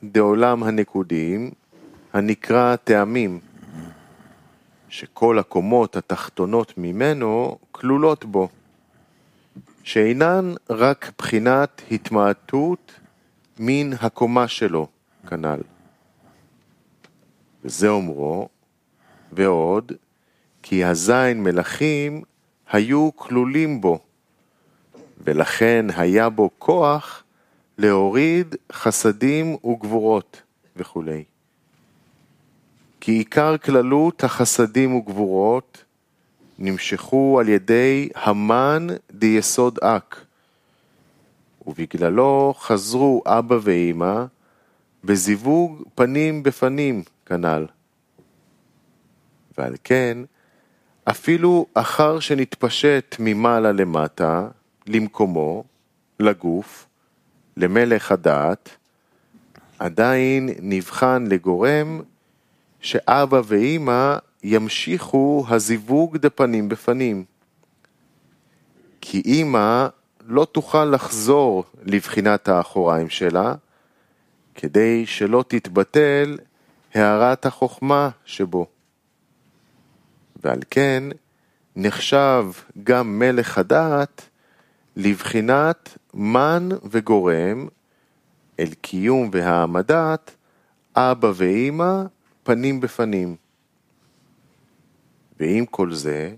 דעולם 0.03 0.63
הנקודים, 0.63 1.51
הנקרא 2.13 2.75
טעמים, 2.75 3.39
שכל 4.89 5.39
הקומות 5.39 5.95
התחתונות 5.95 6.73
ממנו 6.77 7.57
כלולות 7.71 8.25
בו, 8.25 8.49
שאינן 9.83 10.53
רק 10.69 11.11
בחינת 11.17 11.81
התמעטות 11.91 12.99
מן 13.59 13.93
הקומה 14.01 14.47
שלו, 14.47 14.87
כנ"ל. 15.29 15.59
וזה 17.63 17.89
אומרו, 17.89 18.49
ועוד, 19.31 19.91
כי 20.63 20.83
הזין 20.83 21.43
מלכים 21.43 22.23
היו 22.71 23.09
כלולים 23.15 23.81
בו, 23.81 23.99
ולכן 25.17 25.85
היה 25.95 26.29
בו 26.29 26.49
כוח 26.59 27.23
להוריד 27.77 28.55
חסדים 28.71 29.57
וגבורות 29.65 30.41
וכולי. 30.75 31.23
כי 33.07 33.13
עיקר 33.13 33.57
כללות 33.57 34.23
החסדים 34.23 34.95
וגבורות 34.95 35.83
נמשכו 36.59 37.39
על 37.39 37.49
ידי 37.49 38.09
המן 38.15 38.87
דיסוד 39.11 39.79
אק, 39.79 40.25
ובגללו 41.67 42.53
חזרו 42.57 43.23
אבא 43.25 43.57
ואימא 43.61 44.25
בזיווג 45.03 45.83
פנים 45.95 46.43
בפנים 46.43 47.03
כנ"ל. 47.25 47.65
ועל 49.57 49.75
כן, 49.83 50.17
אפילו 51.03 51.65
אחר 51.73 52.19
שנתפשט 52.19 53.15
ממעלה 53.19 53.71
למטה, 53.71 54.47
למקומו, 54.87 55.63
לגוף, 56.19 56.87
למלך 57.57 58.11
הדעת, 58.11 58.69
עדיין 59.79 60.49
נבחן 60.61 61.25
לגורם 61.27 62.01
שאבא 62.87 63.41
ואימא 63.45 64.15
ימשיכו 64.43 65.45
הזיווג 65.49 66.17
דפנים 66.17 66.69
בפנים. 66.69 67.25
כי 69.01 69.21
אימא 69.25 69.87
לא 70.27 70.45
תוכל 70.51 70.85
לחזור 70.85 71.63
לבחינת 71.83 72.49
האחוריים 72.49 73.09
שלה, 73.09 73.55
כדי 74.55 75.05
שלא 75.05 75.43
תתבטל 75.47 76.37
הערת 76.93 77.45
החוכמה 77.45 78.09
שבו. 78.25 78.65
ועל 80.43 80.59
כן 80.69 81.03
נחשב 81.75 82.45
גם 82.83 83.19
מלך 83.19 83.57
הדעת 83.57 84.29
לבחינת 84.95 85.97
מן 86.13 86.69
וגורם 86.83 87.67
אל 88.59 88.73
קיום 88.81 89.29
והעמדת 89.33 90.31
אבא 90.95 91.31
ואימא 91.35 92.03
פנים 92.47 92.79
בפנים. 92.79 93.35
ועם 95.39 95.65
כל 95.65 95.93
זה, 95.93 96.35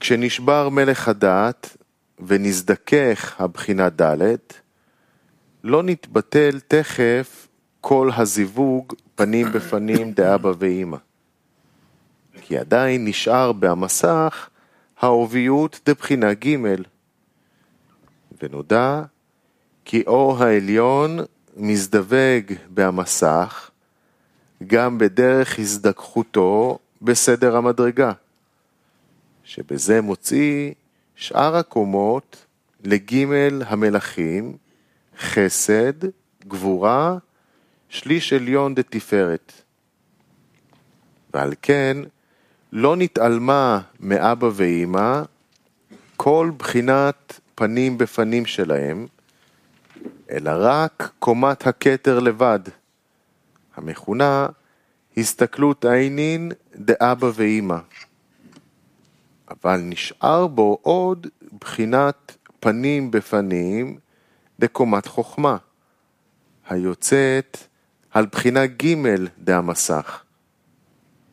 כשנשבר 0.00 0.68
מלך 0.68 1.08
הדעת 1.08 1.76
ונזדכך 2.26 3.40
הבחינה 3.40 3.88
ד', 3.88 4.36
לא 5.64 5.82
נתבטל 5.82 6.60
תכף 6.68 7.48
כל 7.80 8.10
הזיווג 8.16 8.92
פנים 9.14 9.52
בפנים 9.52 10.12
דאבא 10.12 10.52
ואימא. 10.58 10.96
כי 12.40 12.58
עדיין 12.58 13.04
נשאר 13.04 13.52
במסך 13.52 14.48
העוביות 15.00 15.80
דבחינה 15.86 16.34
ג', 16.34 16.56
ונודע 18.42 19.02
כי 19.84 20.02
אור 20.06 20.42
העליון 20.42 21.18
מזדווג 21.56 22.52
במסך 22.74 23.70
גם 24.66 24.98
בדרך 24.98 25.58
הזדככותו 25.58 26.78
בסדר 27.02 27.56
המדרגה, 27.56 28.12
שבזה 29.44 30.00
מוציא 30.00 30.72
שאר 31.16 31.56
הקומות 31.56 32.46
לגימל 32.84 33.62
המלכים, 33.66 34.56
חסד, 35.18 36.04
גבורה, 36.48 37.18
שליש 37.88 38.32
עליון 38.32 38.74
דתפארת. 38.74 39.52
ועל 41.34 41.52
כן 41.62 41.96
לא 42.72 42.96
נתעלמה 42.96 43.80
מאבא 44.00 44.48
ואימא 44.54 45.22
כל 46.16 46.50
בחינת 46.56 47.40
פנים 47.54 47.98
בפנים 47.98 48.46
שלהם, 48.46 49.06
אלא 50.30 50.50
רק 50.54 51.10
קומת 51.18 51.66
הכתר 51.66 52.18
לבד, 52.18 52.60
המכונה 53.76 54.46
הסתכלות 55.16 55.84
עינין 55.84 56.52
דאבא 56.76 57.30
ואימא. 57.34 57.78
אבל 59.50 59.80
נשאר 59.80 60.46
בו 60.46 60.78
עוד 60.82 61.26
בחינת 61.60 62.36
פנים 62.60 63.10
בפנים 63.10 63.98
דקומת 64.58 65.06
חוכמה, 65.06 65.56
היוצאת 66.68 67.58
על 68.10 68.26
בחינה 68.26 68.66
ג' 68.66 68.94
דהמסך, 69.38 70.22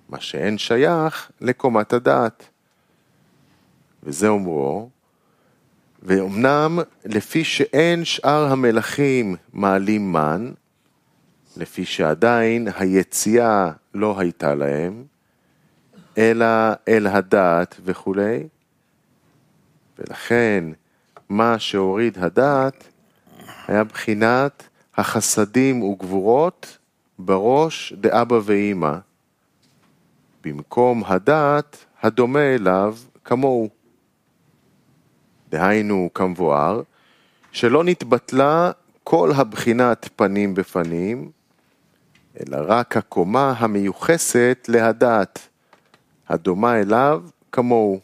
מה 0.09 0.21
שאין 0.21 0.57
שייך 0.57 1.31
לקומת 1.41 1.93
הדעת. 1.93 2.49
וזה 4.03 4.27
אומרו, 4.27 4.89
ואומנם 6.03 6.79
לפי 7.05 7.43
שאין 7.43 8.05
שאר 8.05 8.51
המלכים 8.51 9.35
מעלים 9.53 10.11
מן, 10.11 10.51
לפי 11.57 11.85
שעדיין 11.85 12.67
היציאה 12.77 13.71
לא 13.93 14.19
הייתה 14.19 14.55
להם, 14.55 15.03
אלא 16.17 16.45
אל 16.87 17.07
הדעת 17.07 17.75
וכולי, 17.83 18.47
ולכן 19.99 20.63
מה 21.29 21.59
שהוריד 21.59 22.17
הדעת 22.17 22.87
היה 23.67 23.83
בחינת 23.83 24.67
החסדים 24.97 25.83
וגבורות 25.83 26.77
בראש 27.19 27.93
דאבא 27.93 28.39
ואימא, 28.43 28.97
במקום 30.43 31.03
הדעת 31.05 31.85
הדומה 32.01 32.55
אליו 32.55 32.95
כמוהו. 33.23 33.69
דהיינו 35.49 36.09
כמבואר, 36.13 36.81
שלא 37.51 37.83
נתבטלה 37.83 38.71
כל 39.03 39.31
הבחינת 39.35 40.09
פנים 40.15 40.55
בפנים, 40.55 41.31
אלא 42.39 42.57
רק 42.67 42.97
הקומה 42.97 43.53
המיוחסת 43.57 44.65
להדעת, 44.67 45.47
הדומה 46.27 46.79
אליו 46.79 47.23
כמוהו. 47.51 47.99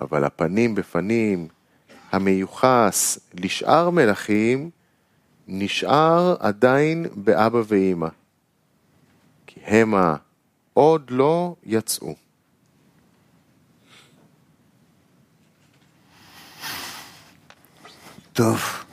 אבל 0.00 0.24
הפנים 0.24 0.74
בפנים 0.74 1.48
המיוחס 2.12 3.18
לשאר 3.34 3.90
מלכים, 3.90 4.70
נשאר 5.48 6.36
עדיין 6.40 7.06
באבא 7.14 7.62
ואימא, 7.66 8.08
כי 9.46 9.60
המה 9.60 10.16
עוד 10.74 11.10
לא 11.10 11.54
יצאו. 11.64 12.14
טוב. 18.32 18.87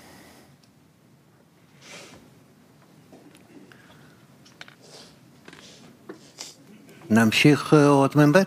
נמשיך 7.10 7.74
אה, 7.74 7.88
אות 7.88 8.15
מ"ב? 8.15 8.44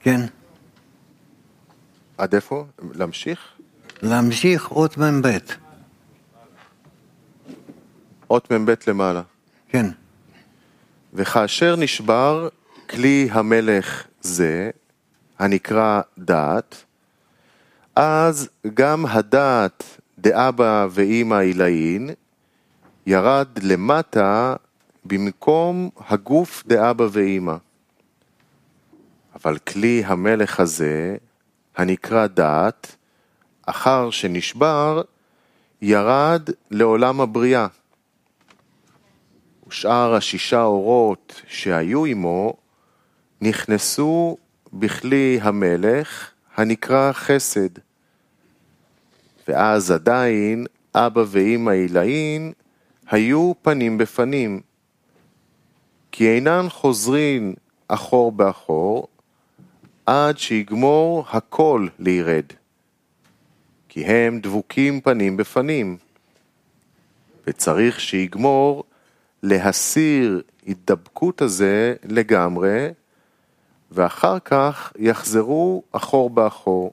כן. 0.00 0.20
עד 2.18 2.34
איפה? 2.34 2.66
להמשיך? 2.94 3.38
להמשיך 4.02 4.70
אות 4.70 4.98
מ"ב. 4.98 5.38
אות 8.30 8.52
מ"ב 8.52 8.74
למעלה. 8.86 9.22
כן. 9.68 9.86
וכאשר 11.14 11.76
נשבר 11.76 12.48
כלי 12.90 13.28
המלך 13.30 14.06
זה, 14.20 14.70
הנקרא 15.38 16.00
דעת, 16.18 16.84
אז 17.96 18.48
גם 18.74 19.06
הדעת 19.06 19.84
דאבא 20.18 20.86
ואימא 20.90 21.34
עילאין 21.34 22.10
ירד 23.06 23.48
למטה 23.62 24.54
במקום 25.04 25.90
הגוף 26.08 26.62
דאבא 26.66 27.06
ואימא. 27.12 27.56
אבל 29.34 29.58
כלי 29.58 30.02
המלך 30.06 30.60
הזה, 30.60 31.16
הנקרא 31.76 32.26
דעת, 32.26 32.96
אחר 33.66 34.10
שנשבר, 34.10 35.02
ירד 35.82 36.50
לעולם 36.70 37.20
הבריאה. 37.20 37.66
ושאר 39.68 40.14
השישה 40.14 40.62
אורות 40.62 41.42
שהיו 41.46 42.04
עמו 42.04 42.54
נכנסו 43.40 44.36
בכלי 44.72 45.38
המלך 45.42 46.30
הנקרא 46.56 47.12
חסד. 47.12 47.78
ואז 49.48 49.90
עדיין 49.90 50.66
אבא 50.94 51.24
ואמא 51.26 51.70
עילאין 51.70 52.52
היו 53.10 53.52
פנים 53.62 53.98
בפנים. 53.98 54.60
כי 56.12 56.28
אינן 56.28 56.66
חוזרים 56.68 57.54
אחור 57.88 58.32
באחור 58.32 59.08
עד 60.06 60.38
שיגמור 60.38 61.24
הכל 61.30 61.86
לירד. 61.98 62.44
כי 63.88 64.04
הם 64.04 64.40
דבוקים 64.40 65.00
פנים 65.00 65.36
בפנים. 65.36 65.96
וצריך 67.46 68.00
שיגמור 68.00 68.84
להסיר 69.42 70.42
התדבקות 70.66 71.42
הזה 71.42 71.94
לגמרי, 72.04 72.88
ואחר 73.90 74.38
כך 74.38 74.92
יחזרו 74.98 75.82
אחור 75.92 76.30
באחור. 76.30 76.92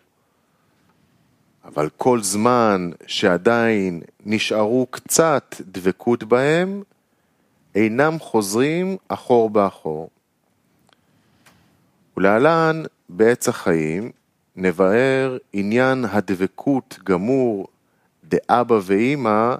אבל 1.66 1.90
כל 1.98 2.22
זמן 2.24 2.90
שעדיין 3.08 4.02
נשארו 4.26 4.88
קצת 4.90 5.56
דבקות 5.62 6.24
בהם, 6.24 6.84
אינם 7.76 8.20
חוזרים 8.20 8.98
אחור 9.08 9.50
באחור. 9.50 10.10
ולהלן, 12.18 12.84
בעץ 13.10 13.48
החיים, 13.48 14.12
נבאר 14.56 15.38
עניין 15.54 16.06
הדבקות 16.06 17.00
גמור 17.04 17.68
דאבא 18.24 18.80
ואימא 18.84 19.56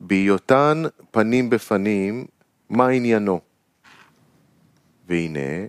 בהיותן 0.00 0.82
פנים 1.10 1.50
בפנים, 1.50 2.26
מה 2.70 2.88
עניינו? 2.88 3.40
והנה, 5.08 5.66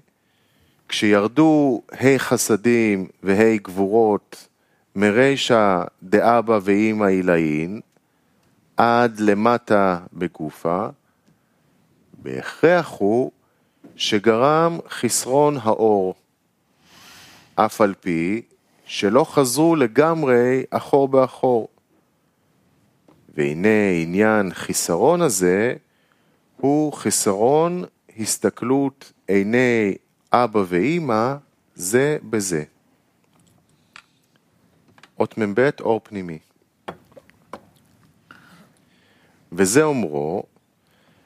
כשירדו 0.88 1.82
ה' 1.92 2.18
חסדים 2.18 3.08
וה' 3.24 3.58
גבורות 3.58 4.48
מרישא 4.96 5.84
דאבא 6.04 6.60
ואימא 6.64 7.06
עילאין 7.06 7.82
עד 8.78 9.20
למטה 9.20 10.00
בגופה, 10.14 10.88
בהכרח 12.22 12.90
הוא 12.98 13.32
שגרם 13.96 14.80
חסרון 14.90 15.58
האור, 15.62 16.16
אף 17.56 17.82
על 17.82 17.94
פי 18.00 18.42
שלא 18.86 19.24
חזרו 19.24 19.76
לגמרי 19.76 20.64
אחור 20.70 21.08
באחור. 21.08 21.68
והנה 23.36 23.90
עניין 24.02 24.54
חיסרון 24.54 25.22
הזה 25.22 25.74
הוא 26.58 26.94
חיסרון 26.94 27.84
הסתכלות 28.20 29.12
עיני 29.28 29.96
אבא 30.34 30.64
ואימא 30.68 31.36
זה 31.76 32.18
בזה. 32.30 32.64
אות 35.20 35.38
מ"ב 35.38 35.70
אור 35.82 36.02
פנימי. 36.04 36.40
וזה 39.52 39.84
אומרו, 39.84 40.44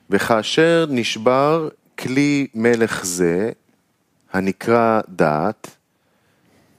וכאשר 0.09 0.85
נשבר 0.89 1.69
כלי 1.99 2.47
מלך 2.53 3.05
זה, 3.05 3.51
הנקרא 4.33 5.01
דעת, 5.09 5.75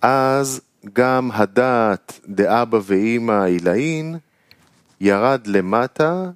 אז 0.03 0.61
גם 0.93 1.31
הדעת 1.33 2.21
דאבא 2.29 2.79
ואימא 2.83 3.45
עילאין 3.45 4.19
ירד 5.01 5.47
למטה 5.47 6.31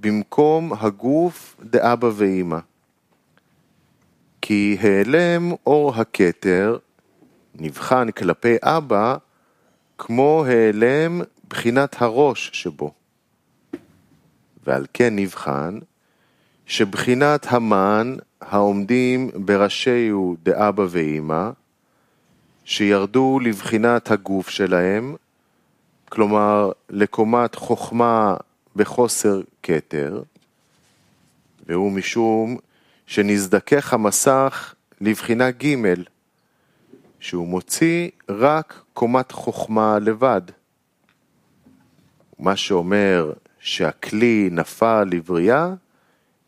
במקום 0.00 0.72
הגוף 0.72 1.56
דאבא 1.60 2.10
ואימא. 2.14 2.58
כי 4.40 4.76
העלם 4.80 5.52
אור 5.66 5.94
הכתר 5.94 6.78
נבחן 7.54 8.10
כלפי 8.10 8.56
אבא 8.62 9.16
כמו 9.98 10.44
העלם 10.46 11.20
בחינת 11.48 12.02
הראש 12.02 12.50
שבו. 12.52 12.92
ועל 14.66 14.86
כן 14.94 15.16
נבחן 15.16 15.78
שבחינת 16.68 17.46
המן 17.50 18.16
העומדים 18.40 19.30
בראשיהו 19.34 20.36
דאבא 20.42 20.86
ואימא, 20.90 21.50
שירדו 22.64 23.40
לבחינת 23.42 24.10
הגוף 24.10 24.48
שלהם, 24.48 25.16
כלומר 26.08 26.72
לקומת 26.90 27.54
חוכמה 27.54 28.36
בחוסר 28.76 29.40
כתר, 29.62 30.22
והוא 31.66 31.92
משום 31.92 32.56
שנזדכך 33.06 33.92
המסך 33.92 34.74
לבחינה 35.00 35.50
ג', 35.50 35.74
שהוא 37.20 37.48
מוציא 37.48 38.08
רק 38.28 38.82
קומת 38.94 39.32
חוכמה 39.32 39.98
לבד. 39.98 40.42
מה 42.38 42.56
שאומר 42.56 43.32
שהכלי 43.60 44.48
נפל 44.52 45.04
לבריאה, 45.10 45.74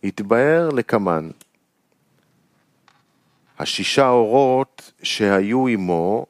התבהר 0.04 0.68
לקמן. 0.68 1.30
השישה 3.58 4.08
אורות 4.08 4.92
שהיו 5.02 5.66
עמו 5.66 6.26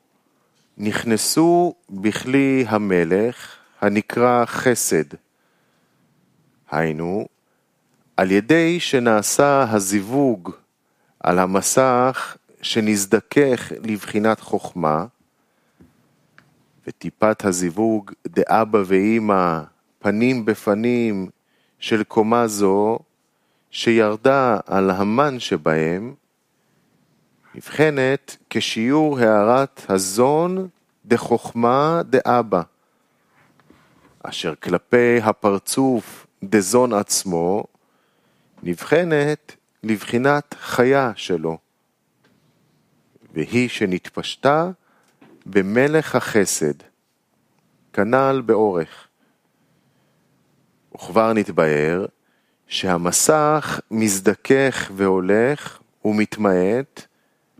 נכנסו 0.78 1.74
בכלי 1.90 2.64
המלך 2.68 3.56
הנקרא 3.80 4.44
חסד. 4.44 5.04
היינו, 6.70 7.26
על 8.16 8.30
ידי 8.30 8.80
שנעשה 8.80 9.66
הזיווג 9.70 10.50
על 11.20 11.38
המסך 11.38 12.37
שנזדכך 12.62 13.72
לבחינת 13.83 14.40
חוכמה, 14.40 15.06
וטיפת 16.87 17.44
הזיווג 17.44 18.11
דאבא 18.26 18.83
ואימא 18.87 19.61
פנים 19.98 20.44
בפנים 20.44 21.28
של 21.78 22.04
קומה 22.04 22.46
זו, 22.46 22.98
שירדה 23.70 24.59
על 24.66 24.90
המן 24.90 25.40
שבהם, 25.40 26.14
נבחנת 27.54 28.37
כשיעור 28.50 29.18
הערת 29.18 29.83
הזון 29.88 30.68
דחוכמה 31.06 32.02
דאבא, 32.04 32.62
אשר 34.22 34.54
כלפי 34.54 35.18
הפרצוף 35.22 36.26
דזון 36.44 36.92
עצמו, 36.92 37.64
נבחנת 38.62 39.56
לבחינת 39.83 40.54
חיה 40.61 41.12
שלו, 41.16 41.59
והיא 43.33 43.68
שנתפשטה 43.68 44.70
במלך 45.46 46.14
החסד, 46.14 46.74
כנ"ל 47.92 48.42
באורך. 48.46 49.06
וכבר 50.94 51.33
נתבהר 51.33 52.06
שהמסך 52.70 53.80
מזדכך 53.90 54.90
והולך 54.96 55.78
ומתמעט 56.04 57.06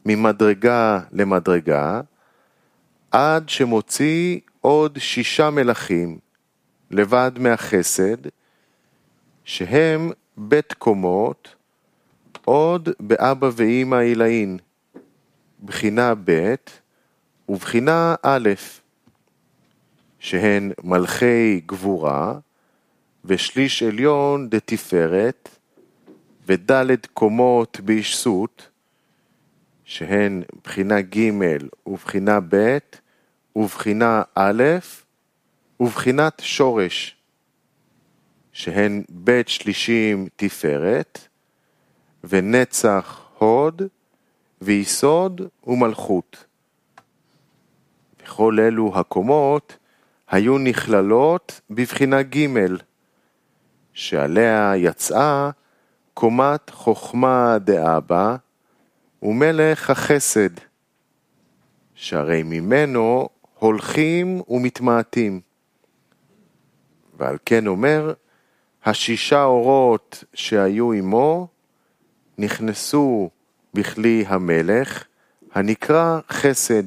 ממדרגה 0.07 1.01
למדרגה, 1.13 2.01
עד 3.11 3.49
שמוציא 3.49 4.41
עוד 4.61 4.99
שישה 4.99 5.51
מלכים 5.51 6.19
לבד 6.91 7.31
מהחסד, 7.39 8.17
שהם 9.45 10.11
בית 10.37 10.73
קומות, 10.73 11.55
עוד 12.45 12.89
באבא 13.01 13.51
ואימא 13.57 13.97
עילאין, 13.97 14.59
בחינה 15.65 16.15
ב' 16.25 16.55
ובחינה 17.49 18.15
א', 18.23 18.49
שהן 20.19 20.73
מלכי 20.85 21.61
גבורה 21.67 22.39
ושליש 23.25 23.83
עליון 23.83 24.51
דתפארת 24.51 25.49
ודלת 26.47 27.07
קומות 27.07 27.81
באישסות, 27.81 28.69
שהן 29.85 30.43
בחינה 30.65 31.01
ג' 31.01 31.31
ובחינה 31.87 32.39
ב' 32.49 32.79
ובחינה 33.57 34.23
א' 34.35 34.63
ובחינת 35.81 36.43
שורש, 36.45 37.17
שהן 38.53 39.03
בית 39.09 39.49
שלישים 39.49 40.29
תפארת 40.37 41.29
ונצח 42.25 43.29
הוד 43.39 43.83
ויסוד 44.63 45.41
ומלכות. 45.67 46.45
וכל 48.23 48.61
אלו 48.61 48.93
הקומות 48.95 49.77
היו 50.31 50.59
נכללות 50.59 51.61
בבחינה 51.71 52.23
ג' 52.23 52.47
שעליה 53.93 54.73
יצאה 54.77 55.51
קומת 56.15 56.71
חוכמה 56.71 57.59
דאבא 57.59 58.37
ומלך 59.23 59.91
החסד, 59.91 60.51
שהרי 61.95 62.43
ממנו 62.43 63.29
הולכים 63.59 64.43
ומתמעטים. 64.49 65.41
ועל 67.19 67.37
כן 67.45 67.67
אומר, 67.67 68.13
השישה 68.85 69.45
אורות 69.45 70.25
שהיו 70.35 70.93
עמו 70.93 71.49
נכנסו 72.39 73.31
בכלי 73.75 74.25
המלך, 74.27 75.05
הנקרא 75.53 76.21
חסד, 76.31 76.83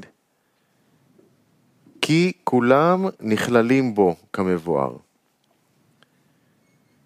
כי 2.02 2.32
כולם 2.44 3.06
נכללים 3.20 3.96
בו 3.96 4.16
כמבואר. 4.34 4.96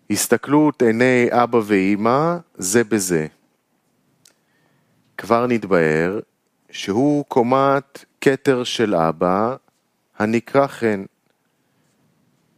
הסתכלות 0.10 0.82
עיני 0.82 1.28
אבא 1.32 1.60
ואימא 1.66 2.38
זה 2.58 2.84
בזה. 2.84 3.28
כבר 5.18 5.48
נתבהר 5.48 6.20
שהוא 6.72 7.26
קומת 7.26 8.06
כתר 8.22 8.64
של 8.64 8.96
אבא 8.96 9.56
הנקרא 10.18 10.68
חן, 10.68 11.04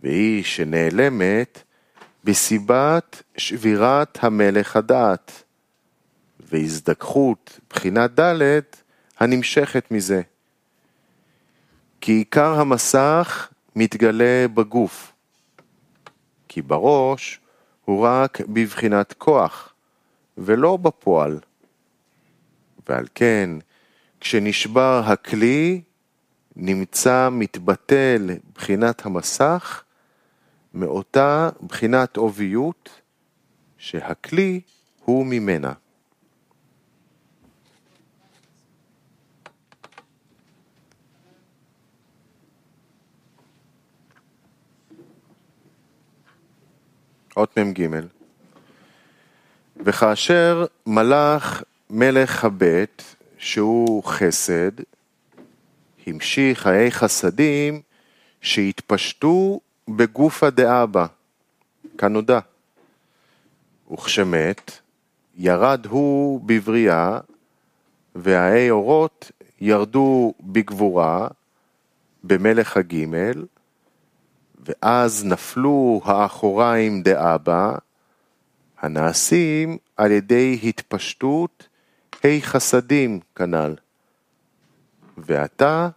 והיא 0.03 0.43
שנעלמת 0.43 1.63
בסיבת 2.23 3.23
שבירת 3.37 4.17
המלך 4.21 4.75
הדעת, 4.75 5.43
והזדככות 6.39 7.59
בחינת 7.69 8.19
ד' 8.19 8.59
הנמשכת 9.19 9.91
מזה. 9.91 10.21
כי 12.01 12.11
עיקר 12.11 12.59
המסך 12.59 13.49
מתגלה 13.75 14.45
בגוף, 14.53 15.13
כי 16.49 16.61
בראש 16.61 17.39
הוא 17.85 18.05
רק 18.05 18.41
בבחינת 18.41 19.13
כוח, 19.13 19.73
ולא 20.37 20.77
בפועל. 20.77 21.39
ועל 22.89 23.05
כן, 23.15 23.49
כשנשבר 24.19 25.01
הכלי, 25.05 25.81
נמצא 26.55 27.29
מתבטל 27.31 28.29
בחינת 28.55 29.05
המסך 29.05 29.83
מאותה 30.73 31.49
בחינת 31.67 32.17
עוביות 32.17 32.89
שהכלי 33.77 34.61
הוא 35.05 35.25
ממנה. 35.25 35.73
אות 47.39 47.57
מ"ג 47.57 47.87
וכאשר 49.85 50.65
מלך 50.85 51.63
מלך 51.89 52.45
הבית, 52.45 53.15
שהוא 53.37 54.03
חסד, 54.03 54.71
המשיך 56.07 56.59
חיי 56.59 56.91
חסדים 56.91 57.81
שהתפשטו 58.41 59.59
בגופה 59.89 60.49
דאבא, 60.49 61.05
כנודע. 61.97 62.39
וכשמת, 63.93 64.71
ירד 65.37 65.85
הוא 65.85 66.41
בבריאה, 66.45 67.19
והאי 68.15 68.69
אורות 68.69 69.31
ירדו 69.61 70.33
בגבורה, 70.41 71.27
במלך 72.23 72.77
הגימל, 72.77 73.45
ואז 74.65 75.25
נפלו 75.25 76.01
האחוריים 76.03 77.03
דאבא, 77.03 77.75
הנעשים 78.79 79.77
על 79.97 80.11
ידי 80.11 80.59
התפשטות 80.63 81.67
ה' 82.23 82.41
חסדים 82.41 83.19
כנ"ל. 83.35 83.75
ועתה 85.17 85.89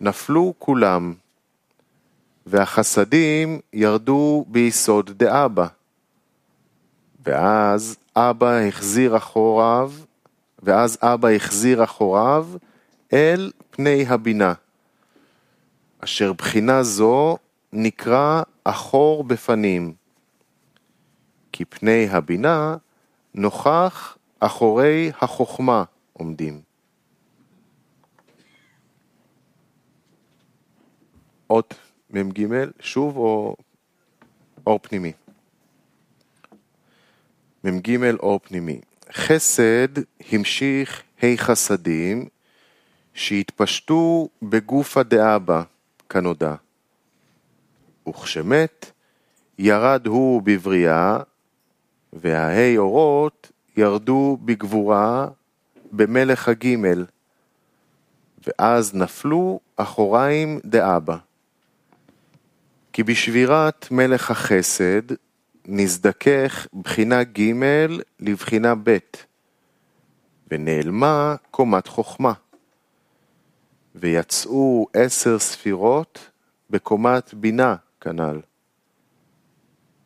נפלו 0.00 0.54
כולם, 0.58 1.14
והחסדים 2.46 3.60
ירדו 3.72 4.44
ביסוד 4.48 5.10
דאבא. 5.16 5.66
ואז 7.26 7.96
אבא 8.16 8.58
החזיר 8.68 9.16
אחוריו, 9.16 9.92
ואז 10.62 10.98
אבא 11.02 11.28
החזיר 11.28 11.84
אחוריו 11.84 12.48
אל 13.12 13.52
פני 13.70 14.06
הבינה, 14.08 14.52
אשר 16.00 16.32
בחינה 16.32 16.82
זו 16.82 17.38
נקרא 17.72 18.42
אחור 18.64 19.24
בפנים, 19.24 19.94
כי 21.52 21.64
פני 21.64 22.08
הבינה 22.10 22.76
נוכח 23.34 24.18
אחורי 24.40 25.10
החוכמה 25.20 25.84
עומדים. 26.12 26.60
אות 31.50 31.74
מ"ג, 32.10 32.46
שוב 32.80 33.16
או 33.16 33.56
אור 34.66 34.78
פנימי? 34.82 35.12
מ"ג 37.64 37.98
אור 38.18 38.40
פנימי. 38.42 38.80
חסד 39.12 39.88
המשיך 40.32 41.02
ה' 41.22 41.36
חסדים 41.36 42.28
שהתפשטו 43.14 44.28
בגופא 44.42 45.02
דאבא, 45.02 45.62
כנודע. 46.08 46.54
וכשמת, 48.08 48.92
ירד 49.58 50.06
הוא 50.06 50.42
בבריאה, 50.42 51.18
וההי 52.12 52.78
אורות 52.78 53.50
ירדו 53.76 54.38
בגבורה 54.44 55.28
במלך 55.92 56.48
הגימל, 56.48 57.04
ואז 58.46 58.94
נפלו 58.94 59.60
אחוריים 59.76 60.60
דאבא. 60.64 61.16
כי 62.92 63.02
בשבירת 63.02 63.90
מלך 63.90 64.30
החסד 64.30 65.02
נזדכך 65.66 66.66
בחינה 66.82 67.22
ג' 67.22 67.52
לבחינה 68.20 68.74
ב', 68.82 68.98
ונעלמה 70.50 71.34
קומת 71.50 71.86
חוכמה. 71.86 72.32
ויצאו 73.94 74.86
עשר 74.92 75.38
ספירות 75.38 76.30
בקומת 76.70 77.34
בינה 77.34 77.76
כנ"ל. 78.02 78.40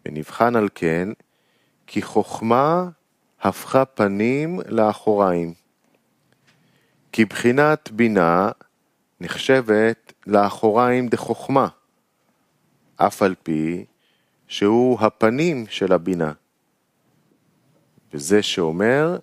ונבחן 0.07 0.57
על 0.57 0.69
כן, 0.75 1.09
כי 1.87 2.03
חוכמה 2.03 2.89
הפכה 3.41 3.85
פנים 3.85 4.61
לאחוריים. 4.69 5.55
כי 7.13 7.25
בחינת 7.25 7.91
בינה 7.91 8.51
נחשבת 9.21 10.13
לאחוריים 10.27 11.09
דחוכמה, 11.09 11.69
אף 12.97 13.23
על 13.23 13.35
פי 13.43 13.85
שהוא 14.49 15.01
הפנים 15.01 15.67
של 15.69 15.93
הבינה. 15.93 16.33
וזה 18.13 18.43
שאומר, 18.43 19.19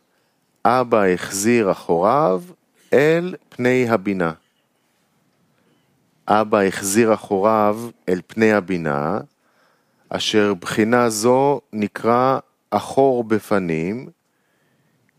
אבא 0.66 1.04
החזיר 1.04 1.72
אחוריו 1.72 2.44
אל 2.94 3.36
פני 3.50 3.90
הבינה. 3.90 4.34
אבא 6.28 6.62
החזיר 6.62 7.14
אחוריו 7.14 7.80
אל 8.10 8.22
פני 8.28 8.52
הבינה, 8.52 9.20
אשר 10.10 10.54
בחינה 10.54 11.10
זו 11.10 11.62
נקרא 11.74 12.40
אחור 12.70 13.24
בפנים, 13.24 14.10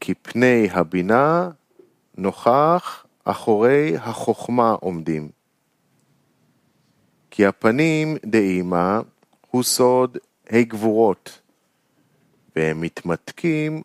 כי 0.00 0.14
פני 0.14 0.68
הבינה 0.70 1.50
נוכח 2.16 3.07
אחורי 3.24 3.96
החוכמה 3.96 4.70
עומדים. 4.70 5.28
כי 7.30 7.46
הפנים 7.46 8.16
דאמא 8.26 9.00
הוא 9.50 9.62
סוד 9.62 10.18
ה' 10.50 10.62
גבורות, 10.62 11.40
והם 12.57 12.80
מתמתקים 12.80 13.82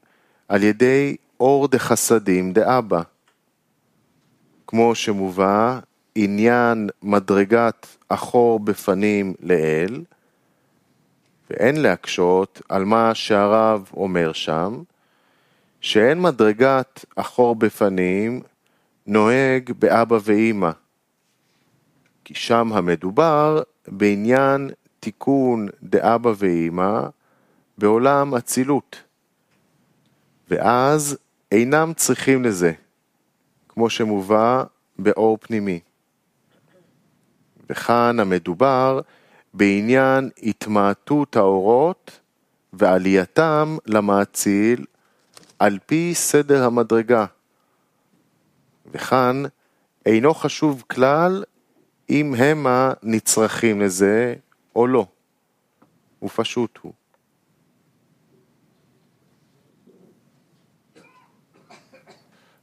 על 0.47 0.63
ידי 0.63 1.15
אור 1.39 1.67
דחסדים 1.67 2.53
דאבא. 2.53 3.01
כמו 4.67 4.95
שמובא 4.95 5.79
עניין 6.21 6.89
מדרגת 7.03 7.87
אחור 8.09 8.59
בפנים 8.59 9.33
לאל, 9.39 10.03
ואין 11.49 11.81
להקשות 11.81 12.61
על 12.69 12.85
מה 12.85 13.15
שהרב 13.15 13.89
אומר 13.93 14.33
שם, 14.33 14.81
שאין 15.81 16.21
מדרגת 16.21 17.05
אחור 17.15 17.55
בפנים 17.55 18.41
נוהג 19.07 19.71
באבא 19.79 20.17
ואימא, 20.23 20.71
כי 22.25 22.35
שם 22.35 22.73
המדובר 22.73 23.61
בעניין 23.87 24.69
תיקון 24.99 25.67
דאבא 25.83 26.31
ואימא 26.37 27.01
בעולם 27.77 28.35
אצילות, 28.35 29.03
ואז 30.49 31.17
אינם 31.51 31.93
צריכים 31.95 32.43
לזה, 32.43 32.71
כמו 33.69 33.89
שמובא 33.89 34.63
באור 34.99 35.37
פנימי. 35.41 35.79
וכאן 37.69 38.19
המדובר 38.19 38.99
בעניין 39.53 40.29
התמעטות 40.43 41.35
האורות 41.35 42.19
ועלייתם 42.73 43.77
למאציל 43.85 44.85
על 45.59 45.79
פי 45.85 46.11
סדר 46.15 46.63
המדרגה. 46.63 47.25
וכאן 48.91 49.43
אינו 50.05 50.33
חשוב 50.33 50.83
כלל 50.87 51.43
אם 52.09 52.33
המה 52.37 52.93
נצרכים 53.03 53.81
לזה 53.81 54.35
או 54.75 54.87
לא, 54.87 55.05
ופשוט 56.23 56.79
הוא. 56.81 56.93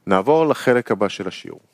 נעבור 0.07 0.45
לחלק 0.45 0.91
הבא 0.91 1.07
של 1.07 1.27
השיעור. 1.27 1.66